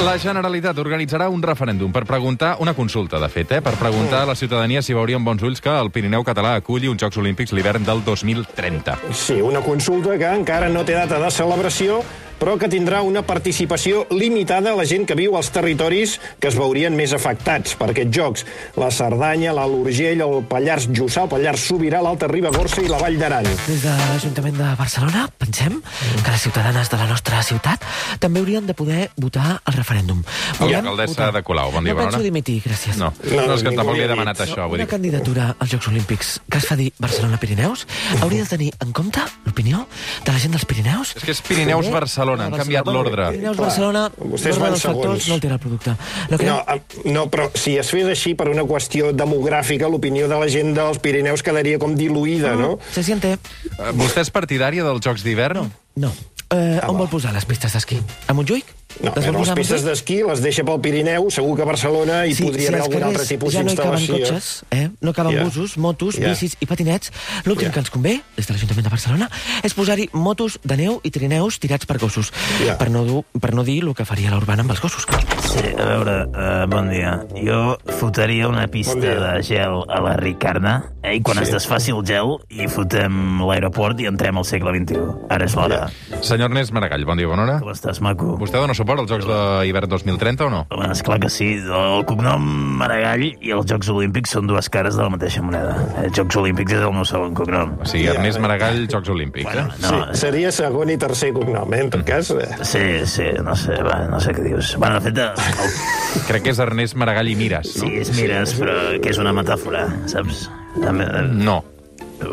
La 0.00 0.14
Generalitat 0.16 0.78
organitzarà 0.80 1.26
un 1.28 1.42
referèndum 1.44 1.90
per 1.92 2.06
preguntar, 2.08 2.54
una 2.64 2.72
consulta, 2.72 3.18
de 3.20 3.28
fet, 3.28 3.50
eh, 3.52 3.60
per 3.60 3.74
preguntar 3.76 4.22
a 4.22 4.28
la 4.30 4.34
ciutadania 4.34 4.80
si 4.80 4.94
veuria 4.96 5.18
amb 5.20 5.28
bons 5.28 5.42
ulls 5.44 5.60
que 5.60 5.68
el 5.68 5.90
Pirineu 5.92 6.24
català 6.24 6.54
aculli 6.56 6.88
uns 6.88 7.02
Jocs 7.02 7.18
Olímpics 7.20 7.52
l'hivern 7.52 7.84
del 7.84 8.00
2030. 8.06 8.96
Sí, 9.12 9.36
una 9.44 9.60
consulta 9.60 10.16
que 10.16 10.32
encara 10.40 10.70
no 10.72 10.86
té 10.88 10.96
data 10.96 11.20
de 11.20 11.28
celebració, 11.30 12.00
però 12.40 12.56
que 12.58 12.68
tindrà 12.72 13.02
una 13.04 13.20
participació 13.26 14.06
limitada 14.10 14.72
a 14.72 14.76
la 14.78 14.86
gent 14.88 15.04
que 15.06 15.14
viu 15.18 15.36
als 15.36 15.50
territoris 15.52 16.18
que 16.40 16.48
es 16.48 16.56
veurien 16.56 16.96
més 16.96 17.12
afectats 17.12 17.74
per 17.76 17.90
aquests 17.92 18.16
jocs. 18.16 18.44
La 18.80 18.88
Cerdanya, 18.90 19.52
l'Alt 19.56 19.76
Urgell, 19.82 20.22
el 20.24 20.40
Pallars 20.48 20.88
Jussà, 20.96 21.26
el 21.26 21.32
Pallars 21.32 21.66
Sobirà, 21.68 22.00
l'Alta 22.02 22.26
Ribagorça 22.30 22.80
i 22.82 22.88
la 22.88 22.98
Vall 22.98 23.18
d'Aran. 23.20 23.44
Des 23.66 23.82
de 23.84 23.92
l'Ajuntament 23.92 24.56
de 24.56 24.70
Barcelona 24.78 25.26
pensem 25.38 25.80
que 26.24 26.30
les 26.30 26.40
ciutadanes 26.40 26.88
de 26.90 26.96
la 26.96 27.06
nostra 27.10 27.42
ciutat 27.46 27.84
també 28.18 28.40
haurien 28.40 28.66
de 28.66 28.74
poder 28.74 29.10
votar 29.20 29.60
al 29.64 29.74
referèndum. 29.76 30.22
Volem 30.58 30.80
Alcaldessa 30.80 31.12
votar. 31.12 31.32
de 31.34 31.42
Colau, 31.42 31.70
bon 31.72 31.84
dia, 31.84 31.92
No 31.92 31.98
bona 32.00 32.08
penso 32.08 32.18
hora. 32.18 32.24
dimitir, 32.24 32.62
gràcies. 32.64 32.96
No, 32.96 33.12
No, 33.20 33.36
no, 33.36 33.46
no 33.48 33.54
és 33.54 33.62
que 33.62 33.70
tampoc 33.76 33.94
li 33.96 34.02
he 34.02 34.08
demanat 34.08 34.40
això. 34.40 34.64
Vull 34.68 34.78
Una 34.80 34.84
dir 34.86 34.90
candidatura 34.90 35.54
als 35.58 35.70
Jocs 35.70 35.88
Olímpics 35.88 36.40
que 36.50 36.58
es 36.58 36.66
fa 36.66 36.76
dir 36.76 36.92
Barcelona-Pirineus 36.98 37.86
hauria 38.22 38.42
de 38.44 38.48
tenir 38.48 38.70
en 38.80 38.92
compte 38.92 39.20
l'opinió 39.44 39.86
de 40.24 40.32
la 40.32 40.38
gent 40.38 40.52
dels 40.56 40.64
Pirineus. 40.64 41.14
És 41.16 41.24
que 41.24 41.30
és 41.32 41.42
Pirineus-Barcelona, 41.42 42.29
han 42.38 42.54
canviat 42.54 42.86
l'ordre. 42.86 43.30
Pirineus-Barcelona, 43.34 44.04
Vostès 44.18 44.54
l'ordre 44.54 44.62
van 44.62 44.70
dels 44.76 44.84
factors 44.86 45.02
segons. 45.02 45.28
no 45.28 45.34
altera 45.34 45.54
el 45.54 45.60
producte. 45.60 45.96
Lo 46.30 46.38
que 46.38 46.46
No, 46.46 46.58
no, 47.04 47.26
però 47.30 47.50
si 47.54 47.76
es 47.80 47.90
fes 47.90 48.06
així 48.06 48.34
per 48.38 48.48
una 48.48 48.62
qüestió 48.62 49.10
demogràfica, 49.16 49.88
l'opinió 49.90 50.28
de 50.28 50.38
la 50.38 50.48
gent 50.48 50.74
dels 50.76 50.98
Pirineus 51.02 51.42
quedaria 51.42 51.78
com 51.78 51.96
diluïda, 51.98 52.54
no? 52.54 52.78
se 52.92 53.02
siente... 53.02 53.34
Eh, 53.78 53.92
Vostè 53.98 54.20
és 54.22 54.30
partidària 54.30 54.84
dels 54.84 55.00
Jocs 55.02 55.24
d'hivern? 55.26 55.70
No. 55.96 56.12
Eh, 56.52 56.80
Ah, 56.82 56.88
on 56.90 56.94
va. 56.94 57.04
vol 57.04 57.08
posar 57.08 57.32
les 57.32 57.44
pistes 57.46 57.72
d'esquí? 57.72 58.00
A 58.26 58.32
Montjuïc? 58.34 58.64
No, 59.04 59.12
Les 59.14 59.24
les 59.30 59.50
pistes 59.54 59.84
d'esquí 59.84 60.16
les 60.26 60.40
deixa 60.42 60.64
pel 60.64 60.80
Pirineu, 60.80 61.30
segur 61.30 61.54
que 61.54 61.62
a 61.62 61.64
Barcelona 61.64 62.26
hi 62.26 62.34
podria 62.34 62.68
haver 62.68 62.80
als 62.80 62.88
algun 62.88 63.04
altre 63.06 63.24
tipus 63.24 63.52
ja 63.54 63.62
no 63.62 63.70
hi 63.70 63.76
caben 63.76 64.00
d'instal·lació. 64.00 64.18
cotxes, 64.18 64.64
eh? 64.72 64.90
no 65.00 65.12
caben 65.14 65.32
Ja. 65.36 65.44
busos, 65.44 65.78
motos, 65.78 66.18
Ja. 66.18 66.28
bicis 66.30 66.56
i 66.58 66.66
patinets, 66.66 67.12
l'últim 67.44 67.68
Ja. 67.68 67.72
que 67.72 67.78
ens 67.78 67.90
convé, 67.90 68.20
des 68.36 68.46
de 68.48 68.52
l'Ajuntament 68.52 68.82
de 68.82 68.90
Barcelona, 68.90 69.30
és 69.62 69.74
posar-hi 69.74 70.10
motos 70.12 70.58
de 70.64 70.76
neu 70.76 71.00
i 71.04 71.10
trineus 71.12 71.60
tirats 71.60 71.86
per 71.86 71.98
gossos, 71.98 72.32
Ja. 72.66 72.76
per, 72.76 72.90
no, 72.90 73.04
dur, 73.04 73.24
per 73.40 73.54
no 73.54 73.62
dir 73.62 73.84
el 73.84 73.94
que 73.94 74.04
faria 74.04 74.30
l'Urbana 74.30 74.62
amb 74.62 74.72
els 74.72 74.80
gossos. 74.80 75.06
Sí, 75.50 75.58
a 75.74 75.84
veure, 75.84 76.12
uh, 76.30 76.66
bon 76.70 76.86
dia. 76.92 77.16
Jo 77.34 77.76
fotria 77.98 78.46
una 78.48 78.68
pista 78.70 78.94
Bon 78.94 79.02
dia. 79.02 79.16
de 79.18 79.42
gel 79.42 79.80
a 79.90 80.00
la 80.00 80.12
Ricarda 80.16 80.74
eh, 81.02 81.16
i 81.16 81.20
quan 81.22 81.38
Sí. 81.38 81.42
es 81.42 81.50
desfaci 81.50 81.90
el 81.90 82.04
gel 82.06 82.36
hi 82.50 82.68
fotem 82.68 83.40
l'aeroport 83.42 83.98
i 84.00 84.06
entrem 84.06 84.38
al 84.38 84.44
segle 84.46 84.70
XXI. 84.76 85.00
Ara 85.28 85.44
és 85.48 85.56
l'hora. 85.56 85.88
Senyor 86.20 86.50
Ernest 86.50 86.70
Maragall, 86.72 87.04
bon 87.04 87.18
dia, 87.18 87.26
bona 87.26 87.42
hora. 87.42 87.56
Com 87.64 87.72
estàs, 87.72 87.98
maco? 88.00 88.36
Vostè 88.38 88.60
dona 88.60 88.74
suport 88.78 89.00
als 89.02 89.10
Jocs 89.10 89.26
d'hivern 89.26 89.88
2030 89.90 90.46
o 90.46 90.50
no? 90.50 90.60
Home, 90.70 90.90
esclar 90.92 91.18
que 91.18 91.28
sí. 91.32 91.50
El 91.66 92.04
cognom 92.06 92.46
Maragall 92.78 93.24
i 93.40 93.50
els 93.50 93.66
Jocs 93.66 93.88
Olímpics 93.90 94.30
són 94.36 94.46
dues 94.46 94.68
cares 94.70 94.94
de 94.96 95.02
la 95.02 95.10
mateixa 95.10 95.42
moneda. 95.42 95.74
Els 96.04 96.14
Jocs 96.16 96.36
Olímpics 96.36 96.72
és 96.78 96.84
el 96.86 96.92
meu 96.94 97.04
segon 97.08 97.34
cognom. 97.34 97.74
O 97.80 97.86
sigui, 97.90 98.06
Ernest. 98.12 98.38
Maragall, 98.40 98.86
Jocs 98.86 99.08
Olímpics. 99.08 99.44
Bueno, 99.50 99.66
eh? 99.66 99.82
no, 99.82 99.88
Sí, 100.14 100.20
seria 100.20 100.52
segon 100.52 100.90
i 100.90 100.96
tercer 100.96 101.32
cognom, 101.34 101.74
eh, 101.74 101.80
en 101.80 101.90
tot 101.90 102.04
cas. 102.06 102.30
eh. 102.30 102.48
Sí, 102.62 102.84
sí, 103.06 103.26
no 103.42 103.56
sé, 103.56 103.74
va, 103.82 104.06
no 104.08 104.20
sé 104.20 104.32
què 104.36 104.44
dius. 104.46 104.76
Bueno, 104.78 105.00
de 105.00 105.10
fet, 105.10 105.18
el, 105.48 105.74
Crec 106.28 106.42
que 106.46 106.50
és 106.54 106.58
Ernest 106.62 106.96
Maragall 106.98 107.28
i 107.30 107.36
Mires, 107.38 107.74
no? 107.78 107.86
sí, 107.86 107.92
és 108.02 108.10
mires, 108.16 108.54
però 108.58 108.76
que 109.02 109.12
és 109.12 109.18
una 109.22 109.32
metàfora, 109.36 109.84
saps? 110.10 110.48
Eh, 110.80 110.94
No. 111.30 111.60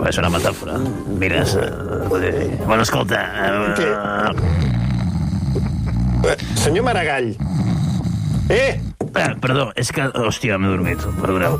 És 0.09 0.17
una 0.19 0.27
metàfora. 0.33 0.75
Mires... 1.21 1.55
Eh, 1.55 2.57
bueno, 2.65 2.81
escolta... 2.83 3.21
Eh, 3.47 4.67
Eh, 6.27 6.35
Senyor 6.59 6.83
Maragall. 6.83 7.35
Eh! 8.49 8.81
Eh, 9.15 9.35
perdó, 9.41 9.69
és 9.75 9.91
que... 9.91 10.05
Hòstia, 10.27 10.57
m'he 10.59 10.69
dormit, 10.71 11.01
perdoneu. 11.21 11.57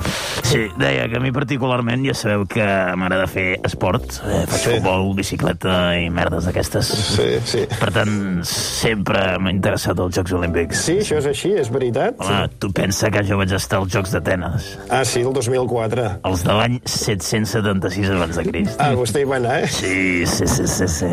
Sí, 0.48 0.66
deia 0.80 1.08
que 1.10 1.18
a 1.18 1.22
mi 1.24 1.32
particularment 1.36 2.04
ja 2.06 2.14
sabeu 2.18 2.46
que 2.50 2.66
m'agrada 2.98 3.28
fer 3.32 3.60
esport. 3.68 4.20
Eh, 4.26 4.44
faig 4.48 4.62
Sí. 4.62 4.70
futbol, 4.78 5.14
bicicleta 5.16 5.96
i 6.00 6.10
merdes 6.10 6.46
d'aquestes. 6.50 6.88
Sí, 7.16 7.28
sí. 7.46 7.66
Per 7.80 7.92
tant, 7.96 8.44
sempre 8.48 9.38
m'ha 9.40 9.52
interessat 9.54 10.00
els 10.00 10.16
Jocs 10.18 10.34
Olímpics. 10.38 10.84
Sí, 10.88 10.98
això 11.04 11.18
és 11.22 11.26
així, 11.32 11.54
és 11.58 11.70
veritat. 11.74 12.16
Home, 12.20 12.48
tu 12.60 12.72
pensa 12.76 13.12
que 13.14 13.24
jo 13.28 13.38
vaig 13.38 13.54
estar 13.58 13.80
als 13.80 13.94
Jocs 13.94 14.12
d'Atenes, 14.16 14.78
Ah, 14.90 15.04
sí, 15.06 15.22
el 15.22 15.34
2004. 15.34 16.20
els 16.26 16.44
de 16.44 16.54
l'any 16.54 16.80
776 16.86 18.10
abans 18.10 18.36
de 18.36 18.44
Crist. 18.50 18.80
Ah, 18.82 18.94
vostè 18.96 19.22
hi 19.22 19.30
va 19.30 19.38
anar, 19.38 19.64
eh? 19.64 19.68
Sí, 19.68 20.26
sí, 20.26 20.48
sí, 20.48 20.68
sí, 20.68 20.88
sí. 20.88 21.06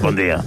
Bon 0.00 0.16
dia. 0.16 0.38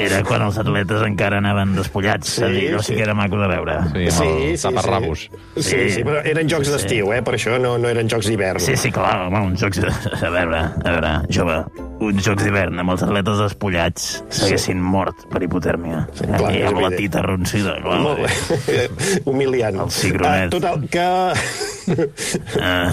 Era 0.00 0.22
quan 0.26 0.42
els 0.46 0.58
atletes 0.60 1.02
encara 1.06 1.38
anaven 1.42 1.74
despullats, 1.76 2.28
Sí, 2.32 2.40
sí, 2.40 2.44
a 2.44 2.48
dir, 2.54 2.64
no 2.72 2.82
sé 2.82 2.92
sí. 2.92 2.98
què 2.98 3.04
era 3.06 3.14
maco 3.18 3.38
de 3.40 3.48
veure. 3.50 3.76
Sí, 3.92 4.06
amb 4.08 4.32
el 4.32 4.58
taparrabos. 4.62 5.26
Sí, 5.56 5.62
sí, 5.62 5.90
sí, 5.98 6.04
però 6.06 6.22
eren 6.24 6.48
jocs 6.50 6.68
Sí. 6.70 6.72
d'estiu, 6.76 7.12
eh? 7.12 7.20
Per 7.22 7.34
això 7.36 7.58
no, 7.60 7.76
no 7.78 7.88
eren 7.90 8.08
jocs 8.08 8.26
d'hivern. 8.30 8.60
Sí, 8.62 8.76
sí, 8.76 8.90
clar, 8.94 9.26
home, 9.28 9.40
uns 9.52 9.60
jocs... 9.62 9.80
A 10.22 10.30
veure, 10.32 10.60
a 10.84 10.90
veure, 10.96 11.12
jove, 11.34 11.58
uns 12.02 12.24
jocs 12.24 12.42
d'hivern 12.46 12.78
amb 12.82 12.94
els 12.94 13.02
atletes 13.04 13.38
despullats 13.42 14.08
s'haguessin 14.32 14.80
mort 14.80 15.26
per 15.32 15.42
hipotèrmia. 15.44 16.06
Sí, 16.16 16.26
clar, 16.30 16.52
I 16.56 16.62
amb 16.70 16.80
la 16.82 16.90
tita 16.94 17.20
arroncida, 17.22 17.76
clar. 17.82 18.00
Molt 18.02 18.24
bé. 18.24 18.78
Humiliant. 19.30 19.80
El 19.86 19.90
cigronet. 19.90 20.48
Ah, 20.48 20.54
total, 20.56 20.88
que... 20.90 21.00
Ah, 21.02 22.92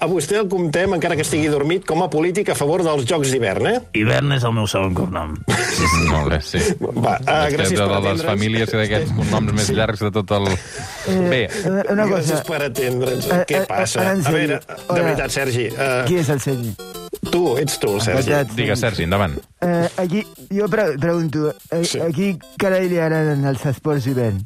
a 0.00 0.06
vostè 0.10 0.38
el 0.40 0.48
comptem, 0.48 0.92
encara 0.96 1.16
que 1.18 1.24
estigui 1.24 1.48
dormit, 1.52 1.84
com 1.88 2.02
a 2.04 2.08
polític 2.12 2.50
a 2.52 2.56
favor 2.58 2.82
dels 2.86 3.04
jocs 3.08 3.30
d'hivern, 3.32 3.66
eh? 3.70 3.80
hivern 3.98 4.32
és 4.36 4.44
el 4.46 4.52
meu 4.56 4.66
segon 4.70 4.94
cognom. 4.94 5.36
Sí, 5.48 5.84
sí. 5.92 6.02
Molt 6.10 6.30
bé, 6.32 6.40
sí. 6.44 6.60
Va, 6.80 7.16
uh, 7.20 7.46
gràcies 7.52 7.78
de, 7.78 7.84
per 7.84 7.86
de 7.86 7.94
les 7.94 7.96
atendre'ns. 7.96 8.24
famílies 8.30 8.72
i 8.74 8.80
d'aquests 8.80 9.14
cognoms 9.18 9.52
més 9.58 9.70
llargs 9.76 10.04
de 10.06 10.10
tot 10.18 10.30
el... 10.38 10.48
Bé, 11.30 11.42
Eh, 11.46 11.82
Una 11.92 12.06
cosa... 12.08 12.22
Gràcies 12.22 12.44
per 12.48 12.60
atendre'ns. 12.66 13.26
Eh, 13.30 13.40
Què 13.48 13.60
eh, 13.62 13.66
passa? 13.68 14.06
A 14.12 14.32
veure, 14.34 14.60
de 14.60 14.76
Hola. 14.88 15.02
veritat, 15.10 15.30
Sergi, 15.34 15.68
Qui 16.06 16.16
uh, 16.16 16.20
és 16.22 16.28
el 16.34 16.40
Sergi? 16.40 16.74
tu, 17.30 17.42
ets 17.58 17.78
tu, 17.82 17.94
Sergi. 18.00 18.30
Veritat. 18.30 18.52
digues, 18.56 18.80
Sergi, 18.80 19.02
endavant. 19.08 19.34
Eh, 19.64 19.88
aquí, 20.02 20.22
jo 20.54 20.68
pre 20.70 20.92
pregunto, 21.00 21.50
eh, 21.70 21.82
Sí. 21.84 22.00
aquí 22.00 22.36
carai 22.58 22.88
li 22.88 22.98
agraden 23.02 23.44
els 23.44 23.64
esports 23.66 24.04
d'hivern? 24.06 24.44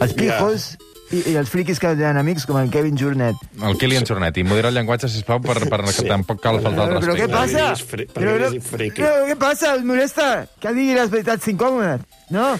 Els 0.00 0.12
pijos 0.16 0.76
i, 1.14 1.20
i 1.32 1.36
els 1.38 1.50
friquis 1.52 1.78
que 1.78 1.92
tenen 1.94 2.18
amics 2.18 2.46
com 2.48 2.58
el 2.58 2.70
Kevin 2.70 2.96
Jornet. 2.98 3.36
El 3.62 3.76
Kilian 3.78 4.04
Jornet, 4.08 4.36
i 4.38 4.44
modera 4.44 4.68
el 4.72 4.74
llenguatge, 4.74 5.08
sisplau, 5.12 5.40
per, 5.44 5.58
per 5.70 5.82
que 5.84 5.92
Sí. 5.92 6.06
tampoc 6.08 6.40
cal 6.42 6.60
faltar 6.60 6.88
el 6.90 6.98
Però 6.98 7.14
què 7.14 7.26
respecte. 7.28 7.36
passa? 7.36 7.86
fri- 7.86 8.08
Però, 8.12 8.36
és 8.52 8.64
friqui. 8.66 9.02
no, 9.02 9.12
què 9.30 9.36
passa? 9.38 9.74
Els 9.74 9.84
molesta 9.84 10.46
que 10.60 10.72
digui 10.74 10.94
les 10.94 11.10
veritats 11.10 11.46
incòmodes, 11.48 12.00
no? 12.30 12.58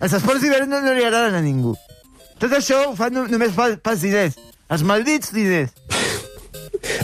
Els 0.00 0.12
esports 0.12 0.42
d'hivern 0.42 0.68
no, 0.70 0.80
no 0.84 0.92
li 0.94 1.02
agraden 1.04 1.34
a 1.34 1.40
ningú. 1.42 1.74
Tot 2.38 2.52
això 2.52 2.90
ho 2.90 2.94
fan 2.94 3.12
no, 3.14 3.26
només 3.26 3.50
pels, 3.56 4.00
diners. 4.00 4.36
Els 4.70 4.82
maldits 4.86 5.32
diners. 5.32 5.72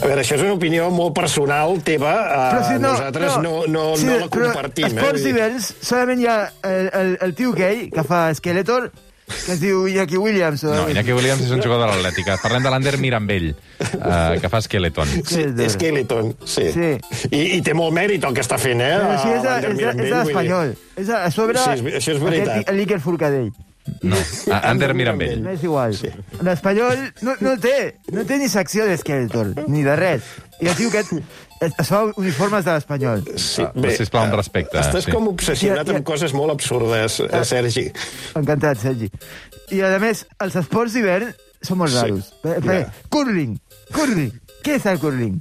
A 0.02 0.06
veure, 0.06 0.20
això 0.22 0.36
és 0.36 0.42
una 0.44 0.52
opinió 0.54 0.90
molt 0.94 1.14
personal 1.16 1.80
teva. 1.82 2.12
Uh, 2.14 2.44
Però 2.54 2.60
si 2.68 2.74
no, 2.78 2.92
nosaltres 2.92 3.38
no, 3.42 3.54
no, 3.66 3.96
sí, 3.96 4.06
no 4.06 4.18
la 4.20 4.28
però 4.28 4.52
compartim. 4.52 4.86
Esports 4.86 5.20
eh? 5.20 5.24
d'hiverns, 5.24 5.72
solament 5.82 6.20
hi 6.22 6.26
ha 6.30 6.36
el, 6.62 6.90
el, 7.00 7.18
el 7.26 7.34
tio 7.34 7.52
gay 7.56 7.88
que 7.90 8.04
fa 8.06 8.28
Skeletor 8.36 8.92
que 9.26 9.52
es 9.54 9.60
diu 9.60 9.86
Iñaki 9.88 10.16
Williams. 10.20 10.64
O... 10.64 10.74
No, 10.74 10.86
Iñaki 10.92 11.12
Williams 11.16 11.42
és 11.46 11.52
un 11.54 11.62
jugador 11.64 11.90
de 11.90 11.96
l'Atlètica. 11.96 12.36
Parlem 12.42 12.64
de 12.66 12.72
l'Ander 12.72 12.94
Mirambell, 13.00 13.50
uh, 13.54 14.38
que 14.40 14.50
fa 14.52 14.60
Skeleton. 14.64 15.08
Sí, 15.26 15.46
Skeleton, 15.74 16.34
sí. 16.44 16.70
Sí. 16.74 16.90
I, 17.30 17.42
I 17.58 17.60
té 17.64 17.74
molt 17.76 17.94
mèrit 17.96 18.24
el 18.24 18.36
que 18.36 18.44
està 18.44 18.58
fent, 18.60 18.82
eh? 18.84 18.96
Però 19.00 19.20
sí, 19.22 19.30
és, 19.34 19.44
l'Ander 19.44 19.70
és, 19.70 19.76
és, 19.76 19.78
Mirambell, 19.80 20.10
és 20.10 20.16
l'espanyol. 20.20 20.74
És 21.04 21.08
a, 21.12 21.22
a 21.24 21.30
sobre... 21.34 21.60
Sí, 21.62 21.78
és- 21.80 22.00
això 22.02 22.16
és 22.16 22.20
veritat. 22.24 22.56
Aquest, 22.60 22.76
l'Iker 22.78 23.00
Forcadell. 23.04 23.52
No, 24.00 24.16
uh, 24.16 24.60
Ander 24.64 24.94
Mirambell. 24.96 25.42
No 25.44 25.52
és 25.52 25.64
igual. 25.64 25.92
Sí. 25.96 26.08
L'espanyol 26.40 27.02
no, 27.26 27.34
no 27.44 27.56
té, 27.60 27.76
no 28.16 28.24
té 28.28 28.38
ni 28.40 28.48
secció 28.48 28.86
d'Skeletor, 28.88 29.54
ni 29.68 29.84
de 29.84 29.96
res. 30.00 30.30
I 30.62 30.70
el 30.70 30.76
tio 30.78 30.88
aquest 30.88 31.12
es, 31.66 31.72
es 31.78 31.88
fa 31.88 32.04
uniformes 32.16 32.64
de 32.64 32.72
l'espanyol. 32.76 33.24
Sí, 33.36 33.62
Ah, 33.62 33.72
sisplau, 33.96 34.24
amb 34.24 34.34
respecte, 34.38 34.78
Estàs 34.80 35.04
sí. 35.08 35.12
com 35.12 35.28
obsessionat 35.28 35.86
Ja, 35.86 35.92
ja. 35.92 35.98
amb 35.98 36.06
coses 36.06 36.32
molt 36.34 36.52
absurdes, 36.54 37.20
eh, 37.20 37.44
Sergi. 37.44 37.90
Encantat, 38.34 38.78
Sergi. 38.78 39.10
I, 39.72 39.80
a 39.82 39.98
més, 39.98 40.26
els 40.44 40.56
esports 40.60 40.92
d'hivern 40.94 41.32
són 41.64 41.78
molt 41.78 41.90
Sí. 41.92 42.00
raros. 42.00 42.32
Per, 42.42 42.60
per, 42.62 42.80
curling, 43.08 43.58
curling. 43.92 44.32
Què 44.64 44.76
és 44.78 44.86
el 44.88 44.98
curling? 44.98 45.34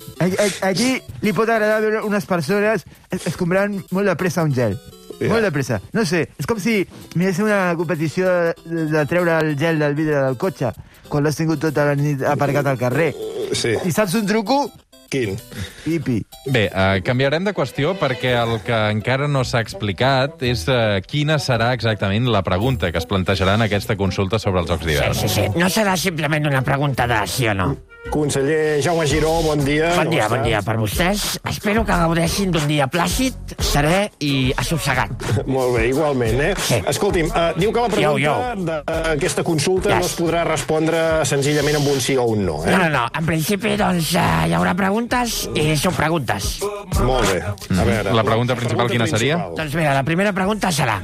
Aquí 0.67 0.97
li 1.21 1.31
pot 1.31 1.47
agradar 1.47 1.79
veure 1.81 2.01
unes 2.03 2.25
persones 2.27 2.83
es- 3.09 3.27
escombrant 3.27 3.77
molt 3.91 4.07
de 4.07 4.15
pressa 4.19 4.43
un 4.43 4.53
gel. 4.53 4.75
Ja. 5.19 5.29
Molt 5.29 5.43
de 5.45 5.51
pressa. 5.51 5.77
No 5.93 6.03
sé, 6.05 6.25
és 6.39 6.45
com 6.49 6.59
si 6.59 6.85
mirés 7.15 7.39
una 7.39 7.73
competició 7.77 8.27
de, 8.65 8.85
de 8.91 9.05
treure 9.05 9.37
el 9.39 9.55
gel 9.57 9.79
del 9.79 9.95
vidre 9.95 10.17
del 10.25 10.35
cotxe 10.37 10.73
quan 11.07 11.23
l'has 11.23 11.35
tingut 11.37 11.59
tota 11.61 11.85
la 11.85 11.95
nit 11.95 12.23
aparcat 12.25 12.65
al 12.67 12.77
carrer. 12.77 13.13
Sí. 13.53 13.75
I 13.85 13.91
saps 13.91 14.15
un 14.15 14.25
truco? 14.27 14.65
Quin? 15.13 15.37
Pipi. 15.83 16.17
Bé, 16.49 16.65
uh, 16.73 16.97
canviarem 17.05 17.45
de 17.45 17.53
qüestió 17.53 17.93
perquè 17.99 18.33
el 18.39 18.57
que 18.65 18.79
encara 18.95 19.29
no 19.29 19.43
s'ha 19.45 19.61
explicat 19.61 20.41
és 20.41 20.65
uh, 20.71 20.97
quina 21.05 21.37
serà 21.37 21.69
exactament 21.77 22.25
la 22.33 22.41
pregunta 22.43 22.89
que 22.91 22.97
es 22.97 23.05
plantejarà 23.09 23.53
en 23.59 23.67
aquesta 23.67 23.97
consulta 23.99 24.41
sobre 24.41 24.63
els 24.63 24.73
Jocs 24.73 24.89
d'hivern. 24.89 25.17
Sí, 25.21 25.29
sí. 25.29 25.47
No 25.59 25.69
serà 25.69 25.95
simplement 26.01 26.49
una 26.49 26.63
pregunta 26.65 27.05
de 27.07 27.21
sí 27.29 27.47
o 27.47 27.53
no. 27.57 27.73
Conseller 28.13 28.79
Jaume 28.79 29.07
Giró, 29.07 29.41
bon 29.41 29.57
dia. 29.65 29.89
Bon 29.97 30.05
dia, 30.11 30.27
bon 30.29 30.43
dia 30.45 30.59
per 30.61 30.75
vostès. 30.77 31.39
Espero 31.49 31.81
que 31.81 31.95
gaudeixin 31.97 32.51
d'un 32.53 32.67
dia 32.69 32.85
plàcid, 32.85 33.55
serè 33.57 34.03
i 34.21 34.51
assossegat. 34.61 35.25
Molt 35.49 35.73
bé, 35.79 35.87
igualment, 35.89 36.37
eh? 36.45 36.51
Sí. 36.61 36.77
Escolti'm, 36.91 37.31
uh, 37.33 37.47
diu 37.57 37.73
que 37.73 37.81
la 37.81 37.89
pregunta 37.89 38.35
d'aquesta 38.83 39.41
consulta 39.47 39.89
Yes. 39.95 39.97
no 39.97 40.05
es 40.11 40.13
podrà 40.19 40.43
respondre 40.45 41.01
senzillament 41.25 41.79
amb 41.81 41.89
un 41.89 41.97
sí 42.05 42.13
o 42.21 42.27
un 42.35 42.45
no, 42.45 42.59
eh? 42.61 42.69
No, 42.69 42.83
no, 42.85 42.91
no. 42.93 43.03
En 43.17 43.25
principi, 43.25 43.73
doncs, 43.81 44.13
eh, 44.13 44.29
hi 44.51 44.53
haurà 44.59 44.75
preguntes 44.77 45.47
i 45.57 45.73
subpreguntes. 45.81 46.59
Molt 47.01 47.33
bé. 47.33 47.41
A 47.49 47.83
veure, 47.89 48.13
La 48.13 48.23
pregunta 48.29 48.53
principal 48.61 48.93
quina 48.93 49.09
seria? 49.09 49.41
principal. 49.41 49.57
Doncs 49.63 49.73
mira, 49.81 49.97
la 49.97 50.05
primera 50.05 50.37
pregunta 50.37 50.69
serà... 50.69 51.01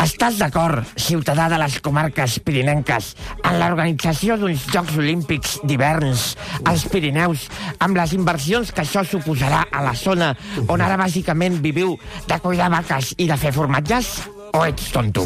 Estàs 0.00 0.38
d'acord, 0.40 0.86
ciutadà 0.96 1.50
de 1.52 1.58
les 1.60 1.74
comarques 1.84 2.38
pirinenques, 2.40 3.10
en 3.44 3.58
l'organització 3.60 4.38
d'uns 4.40 4.64
Jocs 4.72 4.96
Olímpics 4.96 5.58
d'hiverns 5.68 6.24
als 6.64 6.86
Pirineus, 6.88 7.44
amb 7.84 8.00
les 8.00 8.16
inversions 8.16 8.72
que 8.72 8.86
això 8.86 9.04
suposarà 9.04 9.66
a 9.68 9.84
la 9.84 9.92
zona 9.92 10.32
on 10.68 10.80
ara 10.80 10.96
bàsicament 11.04 11.60
viviu 11.60 11.98
de 12.26 12.40
cuidar 12.40 12.72
vaques 12.72 13.12
i 13.18 13.28
de 13.28 13.36
fer 13.44 13.52
formatges? 13.52 14.14
O 14.52 14.64
ets 14.66 14.88
tonto? 14.90 15.22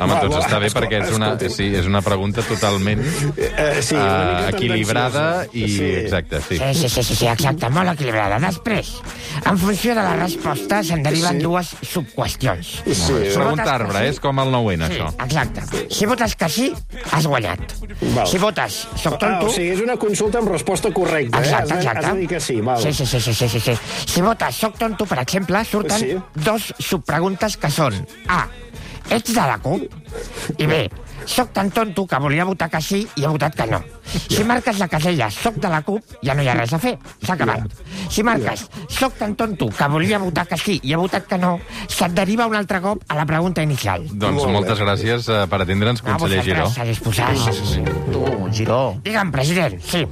Home, 0.00 0.14
doncs 0.22 0.38
està 0.40 0.58
bé 0.62 0.70
perquè 0.72 1.02
és 1.04 1.10
una, 1.12 1.34
sí, 1.52 1.66
és 1.76 1.84
una 1.86 2.00
pregunta 2.02 2.40
totalment 2.46 3.02
Eh, 3.36 3.82
sí, 3.84 3.94
una 3.94 4.24
mica 4.24 4.46
uh, 4.46 4.52
equilibrada 4.54 5.24
i... 5.52 5.66
Sí. 5.68 5.84
Exacte, 6.02 6.40
sí. 6.48 6.56
Sí, 6.56 6.74
sí, 6.74 6.88
sí, 6.88 7.02
sí, 7.04 7.16
sí, 7.20 7.26
exacte, 7.28 7.68
molt 7.70 7.92
equilibrada. 7.92 8.38
Després, 8.42 8.94
en 9.44 9.58
funció 9.60 9.94
de 9.94 10.02
la 10.06 10.14
resposta, 10.16 10.80
se'n 10.82 11.02
deriven 11.04 11.36
Sí. 11.38 11.44
dues 11.44 11.74
subqüestions. 11.92 12.72
Sí. 12.86 12.94
Si 12.94 13.12
Pregunta 13.12 13.50
votes 13.50 13.72
arbre, 13.74 13.98
que 13.98 14.08
és 14.14 14.20
com 14.24 14.40
el 14.40 14.50
9-N, 14.54 14.88
Sí, 14.88 14.96
això. 14.98 15.10
exacte. 15.26 15.84
Si 15.92 16.06
votes 16.08 16.36
que 16.36 16.48
sí, 16.48 16.72
has 17.12 17.26
guanyat. 17.26 17.60
Val. 18.14 18.26
Si 18.26 18.38
votes 18.38 18.80
soc 18.96 19.14
Ah, 19.14 19.18
tonto... 19.18 19.46
o 19.46 19.52
sigui, 19.52 19.68
és 19.76 19.80
una 19.84 19.96
consulta 20.00 20.38
amb 20.40 20.48
resposta 20.48 20.90
correcta, 20.92 21.38
Exacte, 21.44 21.52
eh? 21.52 21.62
Has 21.62 21.68
de, 21.68 21.76
exacte. 21.84 22.06
has 22.06 22.14
de 22.14 22.20
dir 22.20 22.28
que 22.28 22.40
sí, 22.40 22.60
val. 22.60 22.80
Sí, 22.82 22.92
sí, 22.92 23.06
sí, 23.06 23.20
sí, 23.20 23.34
sí, 23.34 23.48
sí, 23.48 23.60
sí. 23.60 23.76
Si 24.06 24.20
votes 24.24 24.54
soc 24.56 24.78
tonto, 24.78 25.04
per 25.06 25.20
exemple, 25.20 25.64
surten 25.64 25.98
Sí. 26.00 26.16
dos 26.34 26.72
subpreguntes 26.78 27.56
que 27.56 27.70
són 27.70 28.00
A. 28.28 28.46
Ets 29.10 29.32
de 29.34 29.40
la 29.40 29.58
CUP? 29.58 29.88
I 30.58 30.66
B. 30.66 30.82
Soc 31.24 31.52
tan 31.54 31.68
tonto 31.70 32.02
que 32.06 32.18
volia 32.18 32.42
votar 32.44 32.66
que 32.68 32.80
sí 32.82 33.04
i 33.14 33.22
he 33.22 33.28
votat 33.30 33.54
que 33.54 33.66
no. 33.70 33.78
Si 34.04 34.42
marques 34.44 34.80
la 34.80 34.88
casella 34.90 35.28
soc 35.30 35.54
de 35.62 35.68
la 35.70 35.78
CUP, 35.86 36.02
ja 36.26 36.34
no 36.34 36.42
hi 36.42 36.48
ha 36.50 36.56
res 36.58 36.72
a 36.74 36.80
fer. 36.82 36.96
S'ha 37.22 37.36
acabat. 37.36 37.68
Si 38.10 38.24
marques 38.26 38.64
soc 38.90 39.14
tan 39.20 39.36
tonto 39.38 39.68
que 39.70 39.88
volia 39.88 40.18
votar 40.18 40.48
que 40.50 40.58
sí 40.58 40.80
i 40.82 40.92
he 40.92 40.98
votat 40.98 41.28
que 41.30 41.38
no, 41.38 41.52
se't 41.86 42.10
deriva 42.16 42.48
un 42.50 42.56
altre 42.58 42.80
cop 42.82 43.04
a 43.06 43.14
la 43.14 43.26
pregunta 43.26 43.62
inicial. 43.62 44.08
Doncs 44.10 44.40
Molt 44.40 44.46
bé. 44.48 44.52
moltes 44.56 44.82
gràcies 44.82 45.28
uh, 45.30 45.44
per 45.46 45.62
atendre'ns, 45.62 46.02
A 46.02 46.16
conseller 46.16 46.42
Giró. 46.42 46.66
vosaltres, 46.66 46.82
a 46.82 46.90
disposar. 46.90 47.30
Tu, 48.10 48.24
Giró, 48.52 48.80
Digue'm, 49.04 49.30
president, 49.30 49.78
sí. 49.80 50.02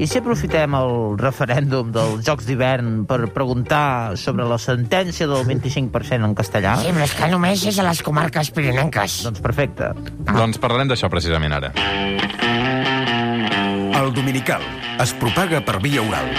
I 0.00 0.06
si 0.08 0.16
aprofitem 0.16 0.72
el 0.78 0.94
referèndum 1.20 1.90
dels 1.92 2.22
Jocs 2.24 2.46
d'hivern 2.48 3.02
per 3.08 3.18
preguntar 3.34 4.16
sobre 4.16 4.46
la 4.48 4.56
sentència 4.56 5.28
del 5.28 5.44
25% 5.44 6.24
en 6.24 6.36
castellà? 6.38 6.78
Sí, 6.80 6.88
però 6.96 7.04
és 7.04 7.16
que 7.18 7.28
només 7.28 7.64
és 7.68 7.80
a 7.82 7.84
les 7.84 8.00
comarques 8.06 8.48
pirinenques. 8.56 9.18
Doncs 9.28 9.44
perfecte. 9.44 9.90
Doncs 10.30 10.60
parlarem 10.62 10.88
d'això 10.88 11.10
precisament 11.12 11.52
ara. 11.58 11.74
El 14.00 14.14
dominical 14.16 14.64
es 15.04 15.12
propaga 15.20 15.60
per 15.60 15.76
via 15.84 16.00
oral. 16.00 16.32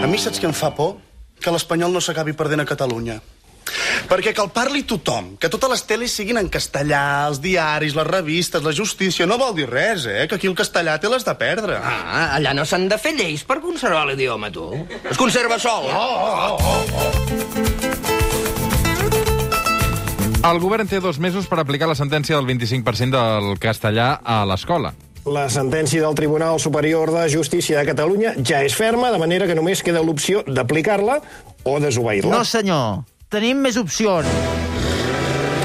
A 0.00 0.08
mi 0.08 0.16
saps 0.16 0.40
què 0.40 0.48
em 0.48 0.56
fa 0.56 0.72
por? 0.72 0.96
Que 1.44 1.52
l'espanyol 1.52 1.92
no 1.92 2.00
s'acabi 2.00 2.32
perdent 2.32 2.64
a 2.64 2.66
Catalunya. 2.70 3.20
Perquè 4.08 4.32
que 4.32 4.40
el 4.40 4.48
parli 4.48 4.86
tothom, 4.88 5.34
que 5.36 5.50
totes 5.52 5.68
les 5.68 5.82
teles 5.84 6.12
siguin 6.16 6.38
en 6.40 6.46
castellà, 6.48 7.28
els 7.28 7.42
diaris, 7.44 7.92
les 7.92 8.06
revistes, 8.08 8.62
la 8.64 8.72
justícia, 8.72 9.26
no 9.28 9.36
vol 9.36 9.52
dir 9.58 9.66
res, 9.68 10.06
eh? 10.08 10.24
Que 10.30 10.38
aquí 10.38 10.48
el 10.48 10.56
castellà 10.56 10.94
té 10.96 11.10
les 11.12 11.26
de 11.26 11.34
perdre. 11.36 11.76
Ah, 11.76 12.38
allà 12.38 12.54
no 12.56 12.64
s'han 12.64 12.88
de 12.88 12.96
fer 12.96 13.12
lleis 13.18 13.44
per 13.44 13.58
conservar 13.60 14.06
l'idioma, 14.08 14.48
tu. 14.48 14.64
Es 15.10 15.20
conserva 15.20 15.58
sol. 15.60 15.90
Oh, 15.92 16.24
oh, 16.24 16.56
oh, 16.56 16.84
oh. 17.04 17.08
El 20.48 20.62
govern 20.62 20.88
té 20.88 21.02
dos 21.04 21.18
mesos 21.20 21.44
per 21.50 21.58
aplicar 21.60 21.90
la 21.90 21.98
sentència 21.98 22.38
del 22.38 22.48
25% 22.48 23.12
del 23.12 23.60
castellà 23.60 24.22
a 24.24 24.40
l'escola. 24.48 24.94
La 25.28 25.50
sentència 25.52 26.00
del 26.00 26.16
Tribunal 26.16 26.56
Superior 26.64 27.12
de 27.12 27.26
Justícia 27.28 27.82
de 27.82 27.84
Catalunya 27.92 28.32
ja 28.40 28.64
és 28.64 28.72
ferma, 28.72 29.12
de 29.12 29.20
manera 29.20 29.44
que 29.50 29.58
només 29.58 29.84
queda 29.84 30.00
l'opció 30.00 30.46
d'aplicar-la 30.48 31.20
o 31.68 31.76
desobeir-la. 31.84 32.32
No, 32.38 32.44
senyor. 32.48 33.04
Tenim 33.28 33.58
més 33.60 33.76
opcions. 33.76 34.28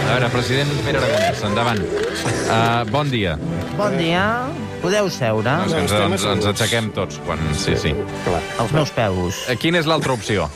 A 0.03 0.17
veure, 0.17 0.27
president 0.34 0.72
Pere 0.84 1.00
Aragonès, 1.00 1.43
endavant. 1.48 1.77
Uh, 1.79 2.82
bon 2.89 3.08
dia. 3.08 3.38
Bon 3.77 3.93
dia. 3.96 4.24
Podeu 4.82 5.08
seure. 5.08 5.53
No, 5.62 5.70
és 5.70 5.72
que 5.72 5.84
ens, 5.86 5.93
ens, 5.96 6.25
ens 6.27 6.48
aixequem 6.51 6.89
tots 6.91 7.22
quan... 7.24 7.39
Sí, 7.55 7.77
sí. 7.79 7.93
Clar. 8.25 8.41
Els 8.65 8.74
meus 8.75 8.91
peus. 8.91 9.39
Eh, 9.48 9.55
Quina 9.62 9.79
és 9.79 9.88
l'altra 9.88 10.12
opció? 10.12 10.50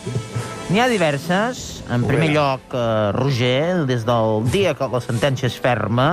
N'hi 0.68 0.82
ha 0.84 0.90
diverses. 0.92 1.62
En 1.96 2.04
primer 2.04 2.28
lloc, 2.34 2.76
eh, 2.76 2.84
Roger, 3.16 3.86
des 3.88 4.04
del 4.04 4.44
dia 4.52 4.74
que 4.76 4.90
la 4.92 5.00
sentència 5.00 5.48
és 5.48 5.56
ferma, 5.64 6.10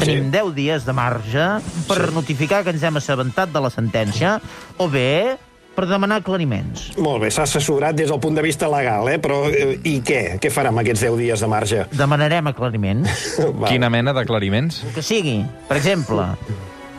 tenim 0.00 0.30
10 0.32 0.54
dies 0.56 0.88
de 0.88 0.96
marge 0.96 1.50
per 1.90 2.06
notificar 2.16 2.62
que 2.64 2.72
ens 2.72 2.88
hem 2.88 2.96
assabentat 2.96 3.52
de 3.52 3.60
la 3.60 3.68
sentència, 3.74 4.38
o 4.80 4.88
bé 4.88 5.36
per 5.78 5.86
demanar 5.86 6.18
aclariments. 6.24 6.88
Molt 6.98 7.22
bé, 7.22 7.30
s'ha 7.30 7.44
assessorat 7.46 7.94
des 7.94 8.10
del 8.10 8.18
punt 8.18 8.34
de 8.34 8.42
vista 8.42 8.66
legal, 8.72 9.06
eh? 9.12 9.18
Però 9.22 9.44
eh, 9.46 9.76
i 9.86 10.00
què? 10.02 10.38
Què 10.42 10.50
farà 10.50 10.72
amb 10.74 10.82
aquests 10.82 11.04
10 11.06 11.18
dies 11.22 11.44
de 11.44 11.50
marge? 11.50 11.84
Demanarem 11.94 12.50
aclariments. 12.50 13.36
Quina 13.70 13.90
mena 13.94 14.14
d'aclariments? 14.16 14.82
El 14.88 14.96
que 14.96 15.04
sigui. 15.06 15.36
Per 15.68 15.78
exemple, 15.78 16.26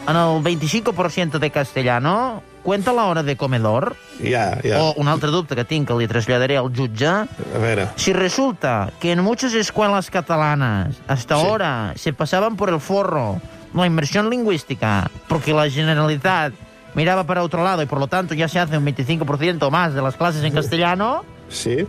en 0.08 0.16
el 0.16 0.40
25% 0.46 1.40
de 1.44 1.50
castellano, 1.52 2.16
cuenta 2.64 2.94
la 2.96 3.06
hora 3.12 3.24
de 3.24 3.36
comedor? 3.36 3.96
Ja, 4.24 4.58
ja. 4.64 4.80
O 4.84 4.94
un 5.00 5.08
altre 5.12 5.30
dubte 5.32 5.56
que 5.60 5.66
tinc, 5.68 5.88
que 5.92 6.00
li 6.00 6.08
traslladaré 6.08 6.56
al 6.60 6.72
jutge. 6.76 7.08
A 7.12 7.60
veure... 7.60 7.90
Si 8.00 8.14
resulta 8.16 8.92
que 9.00 9.12
en 9.12 9.24
muchas 9.24 9.54
escuelas 9.54 10.10
catalanas 10.10 10.96
hasta 11.08 11.36
Sí. 11.36 11.42
ahora 11.46 11.94
se 11.96 12.14
pasaban 12.14 12.56
por 12.56 12.70
el 12.70 12.80
forro 12.80 13.42
la 13.74 13.86
inmersión 13.86 14.30
lingüística 14.32 15.12
porque 15.28 15.54
la 15.54 15.70
Generalitat 15.70 16.54
miraba 17.00 17.24
para 17.24 17.44
otro 17.44 17.64
lado 17.64 17.82
y 17.82 17.86
por 17.86 18.00
lo 18.00 18.08
tanto 18.08 18.34
ya 18.36 18.48
se 18.50 18.60
hace 18.60 18.78
un 18.78 18.86
25% 18.86 19.72
más 19.72 19.94
de 19.94 20.02
las 20.02 20.16
clases 20.18 20.44
en 20.44 20.52
castellano... 20.54 21.24
Sí? 21.50 21.88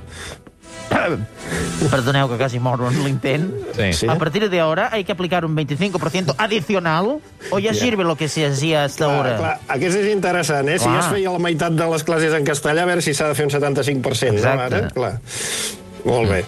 Perdoneu 1.91 2.29
que 2.31 2.37
quasi 2.39 2.59
moro 2.63 2.87
en 2.91 3.03
l'intent. 3.05 3.51
Sí. 3.95 4.07
A 4.07 4.15
partir 4.19 4.49
de 4.51 4.61
ahora 4.61 4.89
hay 4.93 5.03
que 5.05 5.13
aplicar 5.13 5.45
un 5.45 5.57
25% 5.57 6.35
adicional 6.39 7.19
o 7.51 7.59
ya 7.59 7.73
Ya. 7.73 7.81
sirve 7.81 8.05
lo 8.05 8.17
que 8.17 8.29
se 8.29 8.47
hacía 8.47 8.85
hasta 8.85 9.05
Clar, 9.07 9.17
ahora. 9.17 9.37
clar, 9.37 9.61
aquest 9.69 9.97
és 9.99 10.09
interessant, 10.13 10.69
eh? 10.69 10.79
Si 10.79 10.85
Clar. 10.87 10.99
ja 11.01 11.07
es 11.07 11.13
feia 11.15 11.31
la 11.35 11.39
meitat 11.43 11.73
de 11.79 11.87
les 11.91 12.03
classes 12.05 12.35
en 12.35 12.45
castellà, 12.47 12.83
a 12.83 12.91
veure 12.91 13.03
si 13.03 13.15
s'ha 13.15 13.29
de 13.31 13.35
fer 13.39 13.47
un 13.47 13.53
75%, 13.55 14.35
Exacte. 14.35 14.57
no, 14.57 14.63
ara? 14.67 14.81
Clar. 14.95 15.13
Molt 16.05 16.31
bé. 16.31 16.41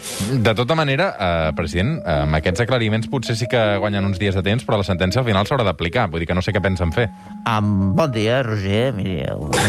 De 0.42 0.54
tota 0.54 0.74
manera, 0.74 1.08
eh, 1.18 1.52
president, 1.56 1.98
eh, 1.98 2.22
amb 2.24 2.38
aquests 2.38 2.64
aclariments 2.64 3.08
potser 3.12 3.36
sí 3.36 3.46
que 3.50 3.60
guanyen 3.78 4.04
uns 4.04 4.18
dies 4.18 4.34
de 4.34 4.42
temps, 4.42 4.64
però 4.66 4.78
la 4.80 4.86
sentència 4.86 5.20
al 5.20 5.26
final 5.26 5.46
s'haurà 5.46 5.64
d'aplicar. 5.64 6.08
Vull 6.10 6.22
dir 6.22 6.28
que 6.30 6.34
no 6.34 6.42
sé 6.42 6.52
què 6.52 6.62
pensen 6.62 6.92
fer. 6.92 7.08
Um, 7.46 7.94
bon 7.96 8.12
dia, 8.12 8.42
Roger. 8.42 8.92
Miri, 8.96 9.22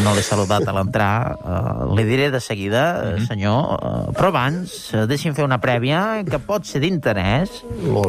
no 0.03 0.15
l'he 0.15 0.23
saludat 0.25 0.67
a 0.67 0.75
l'entrar. 0.75 1.37
Uh, 1.43 1.95
li 1.95 2.05
diré 2.07 2.29
de 2.31 2.39
seguida, 2.39 2.83
mm 2.93 3.15
-hmm. 3.15 3.27
senyor. 3.27 3.61
Uh, 3.73 4.13
però 4.13 4.27
abans, 4.27 4.93
uh, 4.93 5.05
deixi'm 5.07 5.35
fer 5.35 5.43
una 5.43 5.59
prèvia 5.59 6.23
que 6.23 6.39
pot 6.39 6.65
ser 6.65 6.81
d'interès. 6.81 7.63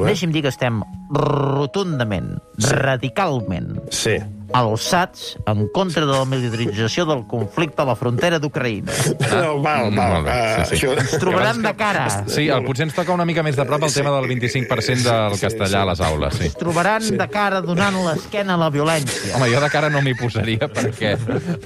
Deixi'm 0.06 0.32
dir 0.32 0.42
que 0.42 0.48
estem 0.48 0.82
rotundament, 1.10 2.38
sí. 2.58 2.72
radicalment, 2.74 3.80
sí. 3.90 4.18
Alçats 4.54 5.34
en 5.50 5.66
contra 5.74 6.04
de 6.06 6.12
la 6.12 6.24
militarització 6.24 7.04
del 7.08 7.24
conflicte 7.26 7.82
a 7.82 7.86
la 7.88 7.96
frontera 7.98 8.38
d'Ucraïna. 8.38 8.92
No, 9.32 9.58
val, 9.62 9.90
val. 9.90 10.12
Molt 10.14 10.26
bé, 10.28 10.34
Uh, 10.34 10.64
sí, 10.64 10.76
sí. 10.76 10.86
això- 10.86 10.94
Ens 11.00 11.14
trobaran 11.18 11.62
de 11.62 11.72
cara. 11.74 12.04
Sí, 12.30 12.46
el, 12.48 12.62
potser 12.64 12.84
ens 12.86 12.94
toca 12.94 13.12
una 13.12 13.24
mica 13.26 13.42
més 13.42 13.56
de 13.56 13.64
prop 13.66 13.82
el 13.82 13.92
tema 13.92 14.10
del 14.14 14.28
25% 14.30 15.02
del 15.02 15.38
castellà 15.40 15.82
a 15.82 15.88
les 15.90 16.00
aules, 16.00 16.34
sí. 16.38 16.44
Ens 16.50 16.56
trobaran 16.60 17.02
de 17.18 17.28
cara 17.28 17.60
donant 17.60 17.96
l'esquena 18.06 18.54
a 18.54 18.56
la 18.60 18.70
violència. 18.70 19.34
Home, 19.36 19.48
jo 19.52 19.60
de 19.60 19.70
cara 19.72 19.90
no 19.90 20.00
m'hi 20.02 20.14
posaria 20.14 20.68
perquè, 20.70 21.16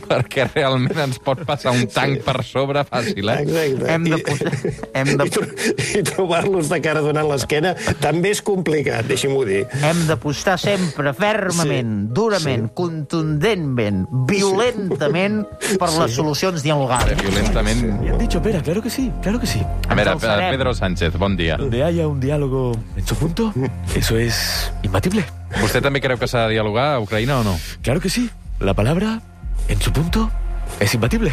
perquè 0.09 0.49
realment 0.55 0.99
ens 1.09 1.19
pot 1.23 1.45
passar 1.49 1.73
un 1.77 1.87
tanc 1.93 2.23
per 2.25 2.43
sobre 2.45 2.85
fàcil, 2.89 3.29
eh? 3.33 3.43
Exacte. 3.45 3.93
Hem 3.93 4.05
de 4.09 4.17
I- 4.17 4.23
posar... 4.23 4.53
Hem 4.99 5.13
de, 5.21 5.29
I, 5.29 5.99
i 6.01 6.03
trobar-los 6.03 6.69
de 6.73 6.81
cara 6.83 7.01
donant 7.05 7.29
l'esquena 7.29 7.75
també 8.01 8.33
és 8.35 8.41
complicat, 8.43 9.07
deixi-m'ho 9.09 9.45
dir. 9.47 9.65
hem 9.85 10.07
d'apostar 10.09 10.57
sempre 10.59 11.13
fermament, 11.15 12.09
durament, 12.15 12.69
contundentment, 12.79 14.05
violentament 14.29 15.41
per 15.81 15.89
les 15.97 16.15
solucions 16.15 16.63
dialogades. 16.63 17.19
Violentament... 17.25 17.83
Bien 18.05 18.19
dicho, 18.21 18.43
Pera, 18.43 18.63
claro 18.63 18.83
que 18.83 18.91
sí, 18.91 19.11
claro 19.23 19.41
que 19.41 19.51
sí. 19.51 19.63
A 19.89 19.97
veure. 19.99 20.15
Pedro 20.53 20.75
Sánchez, 20.75 21.19
bon 21.19 21.37
dia. 21.37 21.57
Donde 21.57 21.83
haya 21.83 22.07
un 22.07 22.21
diálogo 22.21 22.73
en 22.97 23.07
su 23.07 23.17
punto, 23.17 23.53
eso 23.97 24.19
es 24.19 24.71
imbatible. 24.83 25.27
Vostè 25.59 25.83
també 25.83 26.03
creu 26.05 26.21
que 26.21 26.29
s'ha 26.29 26.47
de 26.47 26.55
dialogar 26.55 26.93
a 26.95 27.01
Ucraïna 27.03 27.41
o 27.41 27.45
no? 27.45 27.57
Claro 27.83 28.01
que 28.05 28.11
sí. 28.13 28.29
La 28.61 28.75
palabra 28.75 29.23
en 29.69 29.81
su 29.81 29.93
punto 29.93 30.31
es 30.79 30.95
imbatible. 30.95 31.33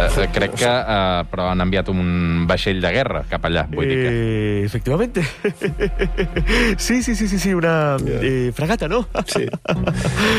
Eh, 0.00 0.28
crec 0.32 0.54
que, 0.54 0.64
eh, 0.66 1.24
però 1.30 1.48
han 1.50 1.60
enviat 1.60 1.88
un 1.92 2.46
vaixell 2.48 2.80
de 2.80 2.90
guerra 2.94 3.24
cap 3.28 3.44
allà, 3.44 3.66
vull 3.70 3.88
dir 3.88 3.96
que... 4.00 4.10
Eh, 4.10 4.62
efectivamente. 4.64 5.22
sí, 6.78 7.02
sí, 7.02 7.14
sí, 7.16 7.28
sí, 7.28 7.38
sí, 7.38 7.54
una 7.54 7.96
eh, 8.06 8.52
fragata, 8.54 8.88
¿no? 8.88 9.08
Sí. 9.26 9.46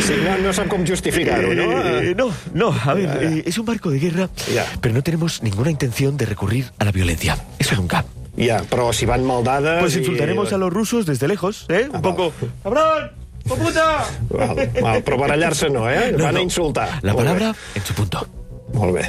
Sí, 0.01 0.13
no, 0.23 0.37
no 0.39 0.53
sap 0.53 0.67
com 0.67 0.85
justificar-ho, 0.87 1.53
no? 1.53 1.63
Eh, 1.99 2.15
no, 2.17 2.29
no, 2.53 2.73
a 2.85 2.93
ver, 2.93 3.07
Ya, 3.07 3.21
ya. 3.21 3.37
eh, 3.37 3.43
es 3.45 3.57
un 3.57 3.65
barco 3.65 3.89
de 3.91 3.99
guerra, 3.99 4.29
Ya. 4.53 4.65
pero 4.81 4.93
no 4.95 5.01
tenemos 5.03 5.43
ninguna 5.43 5.69
intención 5.71 6.17
de 6.17 6.25
recurrir 6.25 6.71
a 6.79 6.85
la 6.85 6.91
violencia. 6.91 7.37
Eso 7.59 7.75
nunca. 7.75 8.05
Ja, 8.37 8.61
però 8.69 8.93
si 8.93 9.05
van 9.05 9.25
mal 9.25 9.43
dades... 9.43 9.79
Pues 9.81 9.95
i- 9.95 9.99
insultaremos 9.99 10.53
a 10.53 10.57
los 10.57 10.71
rusos 10.71 11.05
desde 11.05 11.27
lejos, 11.27 11.65
¿eh? 11.69 11.89
Un 11.93 12.01
poco... 12.01 12.31
¡Cabrón! 12.63 13.11
¡Oh, 13.49 13.55
puta! 13.55 14.05
Val, 14.29 14.69
val, 14.81 15.03
però 15.03 15.17
barallar-se 15.17 15.69
no, 15.69 15.89
eh? 15.89 16.11
No, 16.15 16.23
Van 16.25 16.35
a 16.35 16.39
no. 16.39 16.41
insultar. 16.41 16.99
La 17.01 17.13
palabra 17.13 17.53
en 17.75 17.83
su 17.83 17.93
punto. 17.93 18.25
Molt 18.73 18.95
bé. 18.95 19.05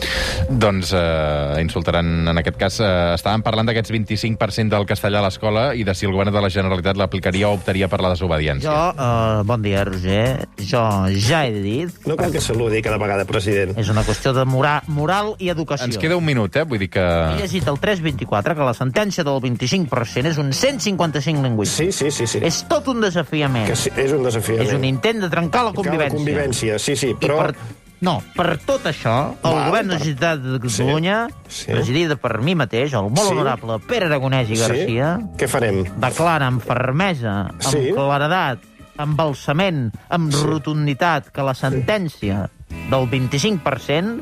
Doncs 0.64 0.92
eh, 0.92 1.62
insultaran, 1.62 2.28
en 2.28 2.40
aquest 2.40 2.58
cas, 2.60 2.78
eh, 2.82 2.88
estàvem 3.16 3.42
parlant 3.44 3.68
d'aquests 3.70 3.92
25% 3.94 4.74
del 4.74 4.86
castellà 4.88 5.22
a 5.22 5.24
l'escola 5.24 5.64
i 5.74 5.84
de 5.86 5.94
si 5.96 6.08
el 6.08 6.12
govern 6.12 6.34
de 6.34 6.42
la 6.42 6.50
Generalitat 6.52 6.98
l'aplicaria 7.00 7.48
o 7.48 7.56
optaria 7.56 7.88
per 7.88 8.00
la 8.04 8.12
desobediència. 8.12 8.68
Jo, 8.68 8.76
uh, 8.92 9.44
bon 9.46 9.64
dia, 9.64 9.84
Roger, 9.88 10.46
jo 10.60 10.82
ja 11.14 11.44
he 11.46 11.62
dit... 11.64 11.94
No 12.08 12.18
cal 12.20 12.34
que 12.34 12.42
saludi 12.44 12.82
cada 12.84 12.98
vegada, 13.00 13.24
president. 13.28 13.76
És 13.80 13.90
una 13.92 14.04
qüestió 14.06 14.34
de 14.36 14.44
mora 14.48 14.76
moral 14.86 15.34
i 15.38 15.50
educació. 15.52 15.88
Ens 15.88 16.00
queda 16.02 16.18
un 16.20 16.26
minut, 16.26 16.56
eh? 16.60 16.66
Vull 16.68 16.82
dir 16.82 16.90
que... 16.92 17.04
He 17.04 17.40
llegit 17.44 17.70
el 17.70 17.80
324, 17.80 18.58
que 18.58 18.68
la 18.68 18.74
sentència 18.76 19.24
del 19.26 19.40
25% 19.44 20.34
és 20.34 20.42
un 20.42 20.52
155 20.52 21.44
lingüístic. 21.44 21.94
Sí, 21.94 22.10
sí, 22.10 22.12
sí. 22.12 22.28
sí. 22.36 22.44
És 22.44 22.64
tot 22.70 22.90
un 22.92 23.00
desafiament. 23.04 23.68
Que 23.70 23.78
sí, 23.78 23.94
és 23.96 24.12
un 24.16 24.26
desafiament. 24.26 24.68
És 24.68 24.76
un 24.76 24.84
intent 24.88 25.24
de 25.24 25.32
trencar 25.32 25.64
la 25.70 25.72
Trencar 25.72 25.90
convivència. 25.94 26.12
La 26.12 26.20
convivència, 26.20 26.78
sí, 26.82 26.98
sí, 27.00 27.14
però... 27.20 27.40
I 27.40 27.54
per, 27.54 27.82
no, 28.04 28.18
per 28.36 28.58
tot 28.62 28.84
això, 28.90 29.14
el 29.40 29.54
Val, 29.54 29.68
govern 29.70 29.88
de 29.88 29.94
la 29.94 30.00
Generalitat 30.02 30.42
de 30.44 30.58
Catalunya, 30.60 31.16
Sí. 31.48 31.70
presidida 31.72 32.16
per 32.20 32.38
mi 32.44 32.54
mateix, 32.54 32.92
el 32.92 33.08
molt 33.08 33.28
Sí. 33.28 33.32
honorable 33.32 33.78
Pere 33.88 34.06
Aragonès 34.06 34.50
i 34.50 34.56
Garcia, 34.60 35.18
Sí? 35.20 35.26
Què 35.40 35.48
farem? 35.48 35.82
declara 35.98 36.46
amb 36.46 36.62
fermesa, 36.62 37.48
amb 37.48 37.62
Sí. 37.62 37.90
claredat, 37.94 38.58
amb 38.96 39.16
balsament, 39.18 39.90
amb 40.08 40.32
rotunditat, 40.44 41.30
que 41.32 41.42
la 41.42 41.54
sentència 41.54 42.48
del 42.90 43.08
25% 43.10 44.20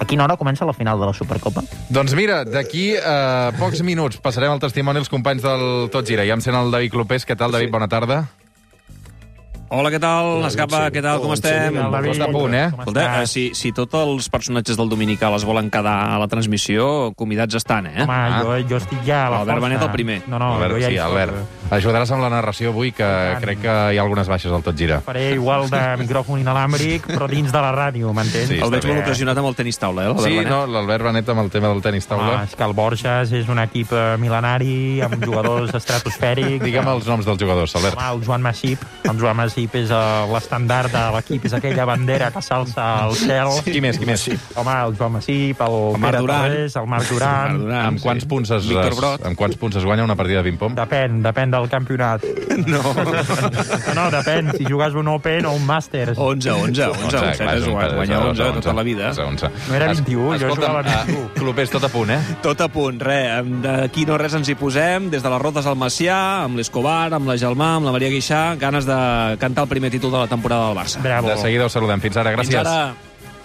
a 0.00 0.04
quina 0.04 0.24
hora 0.24 0.36
comença 0.36 0.64
la 0.64 0.72
final 0.72 1.00
de 1.00 1.06
la 1.06 1.12
Supercopa? 1.12 1.62
Doncs 1.88 2.14
mira, 2.14 2.44
d'aquí 2.44 2.94
a 2.96 3.50
pocs 3.58 3.82
minuts 3.82 4.18
passarem 4.22 4.52
el 4.52 4.60
testimoni 4.60 4.98
als 4.98 5.08
companys 5.08 5.42
del 5.42 5.88
Tot 5.90 6.06
Gira. 6.06 6.24
Ja 6.26 6.34
em 6.34 6.40
sent 6.40 6.54
el 6.54 6.70
David 6.70 6.92
Clopés. 6.92 7.26
Què 7.26 7.36
tal, 7.36 7.50
David? 7.50 7.70
Bona 7.70 7.88
tarda. 7.88 8.28
Hola, 9.70 9.90
què 9.92 9.98
tal? 10.00 10.46
Escapa, 10.48 10.86
què 10.88 11.02
tal? 11.04 11.18
Com 11.20 11.34
estem? 11.34 11.74
Tot 11.76 12.22
a 12.24 12.28
punt, 12.32 12.54
eh? 12.56 12.70
Escolta, 12.72 13.02
eh, 13.20 13.26
si, 13.28 13.42
si 13.52 13.68
tots 13.76 13.92
els 14.00 14.30
personatges 14.32 14.78
del 14.80 14.88
Dominical 14.88 15.34
es 15.36 15.44
volen 15.44 15.68
quedar 15.68 15.96
a 16.14 16.16
la 16.22 16.24
transmissió, 16.26 17.12
convidats 17.18 17.58
estan, 17.60 17.84
eh? 17.90 18.06
Home, 18.06 18.38
jo, 18.40 18.54
jo 18.70 18.78
estic 18.80 19.02
ja 19.04 19.26
a 19.26 19.30
la 19.34 19.42
Albert 19.42 19.58
força. 19.60 19.66
Benet 19.68 19.84
el 19.84 19.90
primer. 19.92 20.16
No, 20.24 20.38
no, 20.40 20.54
Albert, 20.56 20.78
jo 20.78 20.80
ja 20.86 20.88
sí. 20.88 20.96
Albert. 21.04 21.36
Ajudaràs 21.68 22.12
amb 22.16 22.24
la 22.24 22.30
narració 22.32 22.70
avui, 22.72 22.94
que 22.96 23.08
crec 23.42 23.60
que 23.60 23.74
hi 23.92 23.98
ha 24.00 24.06
algunes 24.06 24.30
baixes 24.32 24.48
al 24.56 24.64
Tot 24.64 24.72
Gira. 24.80 25.02
Faré 25.04 25.34
igual 25.34 25.68
de 25.68 25.82
micròfon 26.00 26.40
inalàmbric, 26.40 27.10
però 27.12 27.28
dins 27.28 27.52
de 27.52 27.60
la 27.60 27.74
ràdio, 27.76 28.14
m'entens? 28.16 28.48
Sí, 28.54 28.62
El 28.64 28.72
veig 28.72 28.88
molt 28.88 29.02
bé. 29.02 29.04
ocasionat 29.04 29.42
amb 29.44 29.50
el 29.52 29.58
tenis 29.60 29.76
taula, 29.84 30.06
eh? 30.06 30.14
l'Albert 30.14 30.30
Sí, 30.30 30.38
Benet? 30.38 30.48
no, 30.54 30.62
l'Albert 30.78 31.08
Benet 31.10 31.28
amb 31.36 31.44
el 31.44 31.52
tema 31.52 31.74
del 31.74 31.84
tenis 31.84 32.08
taula. 32.08 32.30
Home, 32.38 32.48
és 32.48 32.56
que 32.56 32.64
el 32.70 32.72
Borges 32.80 33.36
és 33.42 33.52
un 33.52 33.60
equip 33.66 33.92
eh, 33.92 34.06
mil·lenari 34.24 34.78
amb 35.04 35.20
jugadors 35.20 35.76
estratosfèrics. 35.76 36.64
Digue'm 36.64 36.88
els 36.96 37.12
noms 37.12 37.28
dels 37.28 37.44
jugadors, 37.44 37.76
Albert. 37.76 38.00
Home, 38.00 38.16
el 38.16 38.24
Joan 38.32 38.48
Massip. 38.48 38.88
El 39.04 39.20
Joan 39.20 39.36
Massip 39.36 39.56
és 39.66 39.90
eh, 39.90 40.26
l'estandard 40.32 40.92
de 40.92 41.02
l'equip, 41.16 41.44
és 41.48 41.54
aquella 41.58 41.84
bandera 41.88 42.30
que 42.30 42.42
s'alça 42.44 42.84
al 43.02 43.14
cel. 43.18 43.50
Qui 43.66 43.80
més, 43.82 43.98
qui 43.98 44.06
més? 44.06 44.28
Home, 44.54 44.74
el 44.86 44.94
Joan 44.98 45.12
Massip, 45.18 45.60
el, 45.66 45.76
El 45.94 45.98
Marc 45.98 46.12
Pere 46.12 46.22
Duran. 46.22 46.42
Torres, 46.46 46.76
el 46.76 46.86
Marc 46.86 47.08
Duran. 47.10 47.58
Duran, 47.64 47.86
Amb 47.88 48.00
quants, 48.02 48.22
sí. 48.22 48.28
punts 48.28 48.50
es, 48.54 48.68
es, 48.70 49.02
amb 49.24 49.36
quants 49.36 49.56
punts 49.58 49.76
es 49.76 49.84
guanya 49.84 50.04
una 50.04 50.16
partida 50.16 50.42
de 50.42 50.50
ping-pong? 50.50 50.76
Depèn, 50.78 51.18
depèn 51.26 51.50
del 51.50 51.68
campionat. 51.68 52.22
No. 52.68 52.80
No, 52.82 53.92
no, 53.94 54.04
depèn. 54.10 54.50
Si 54.56 54.64
jugues 54.66 54.94
un 54.98 55.08
Open 55.08 55.46
o 55.46 55.52
un 55.54 55.64
Màsters. 55.66 56.18
11, 56.18 56.50
11, 56.50 56.86
11. 56.90 57.04
11 57.06 57.36
clar, 57.38 57.54
és 57.56 57.66
un- 57.68 57.76
guanya 57.94 58.18
11 58.26 58.48
tota 58.58 58.72
la 58.74 58.82
vida. 58.82 59.10
11, 59.12 59.22
11. 59.22 59.50
No 59.68 59.74
era 59.76 59.86
21, 59.92 60.24
jo 60.26 60.34
Escolta'm, 60.48 60.56
jugava 60.58 60.80
eh, 60.82 61.04
21. 61.06 61.28
Clopés, 61.38 61.70
tot 61.70 61.84
a 61.84 61.88
punt, 61.92 62.10
eh? 62.10 62.18
Tot 62.42 62.60
a 62.60 62.68
punt, 62.68 62.98
res. 63.00 63.46
D'aquí 63.62 64.04
no 64.08 64.18
res 64.18 64.34
ens 64.34 64.48
hi 64.50 64.56
posem, 64.58 65.08
des 65.12 65.22
de 65.22 65.30
les 65.30 65.40
Rotes 65.42 65.66
al 65.70 65.78
Macià, 65.78 66.18
amb 66.44 66.58
l'Escobar, 66.58 67.12
amb 67.14 67.30
la 67.30 67.36
Gelmà, 67.40 67.70
amb 67.78 67.86
la 67.88 67.94
Maria 67.94 68.10
Guixà, 68.12 68.42
ganes 68.60 68.86
de 68.88 68.98
cantar 69.48 69.64
el 69.68 69.74
primer 69.74 69.90
títol 69.90 70.12
de 70.12 70.24
la 70.24 70.30
temporada 70.30 70.68
del 70.68 70.78
Barça. 70.78 71.02
Bravo. 71.02 71.28
De 71.28 71.36
seguida 71.40 71.66
us 71.66 71.72
saludem. 71.72 72.00
Fins 72.04 72.16
ara, 72.20 72.36
gràcies. 72.36 72.54
Fins 72.54 72.66
ara. 72.66 73.07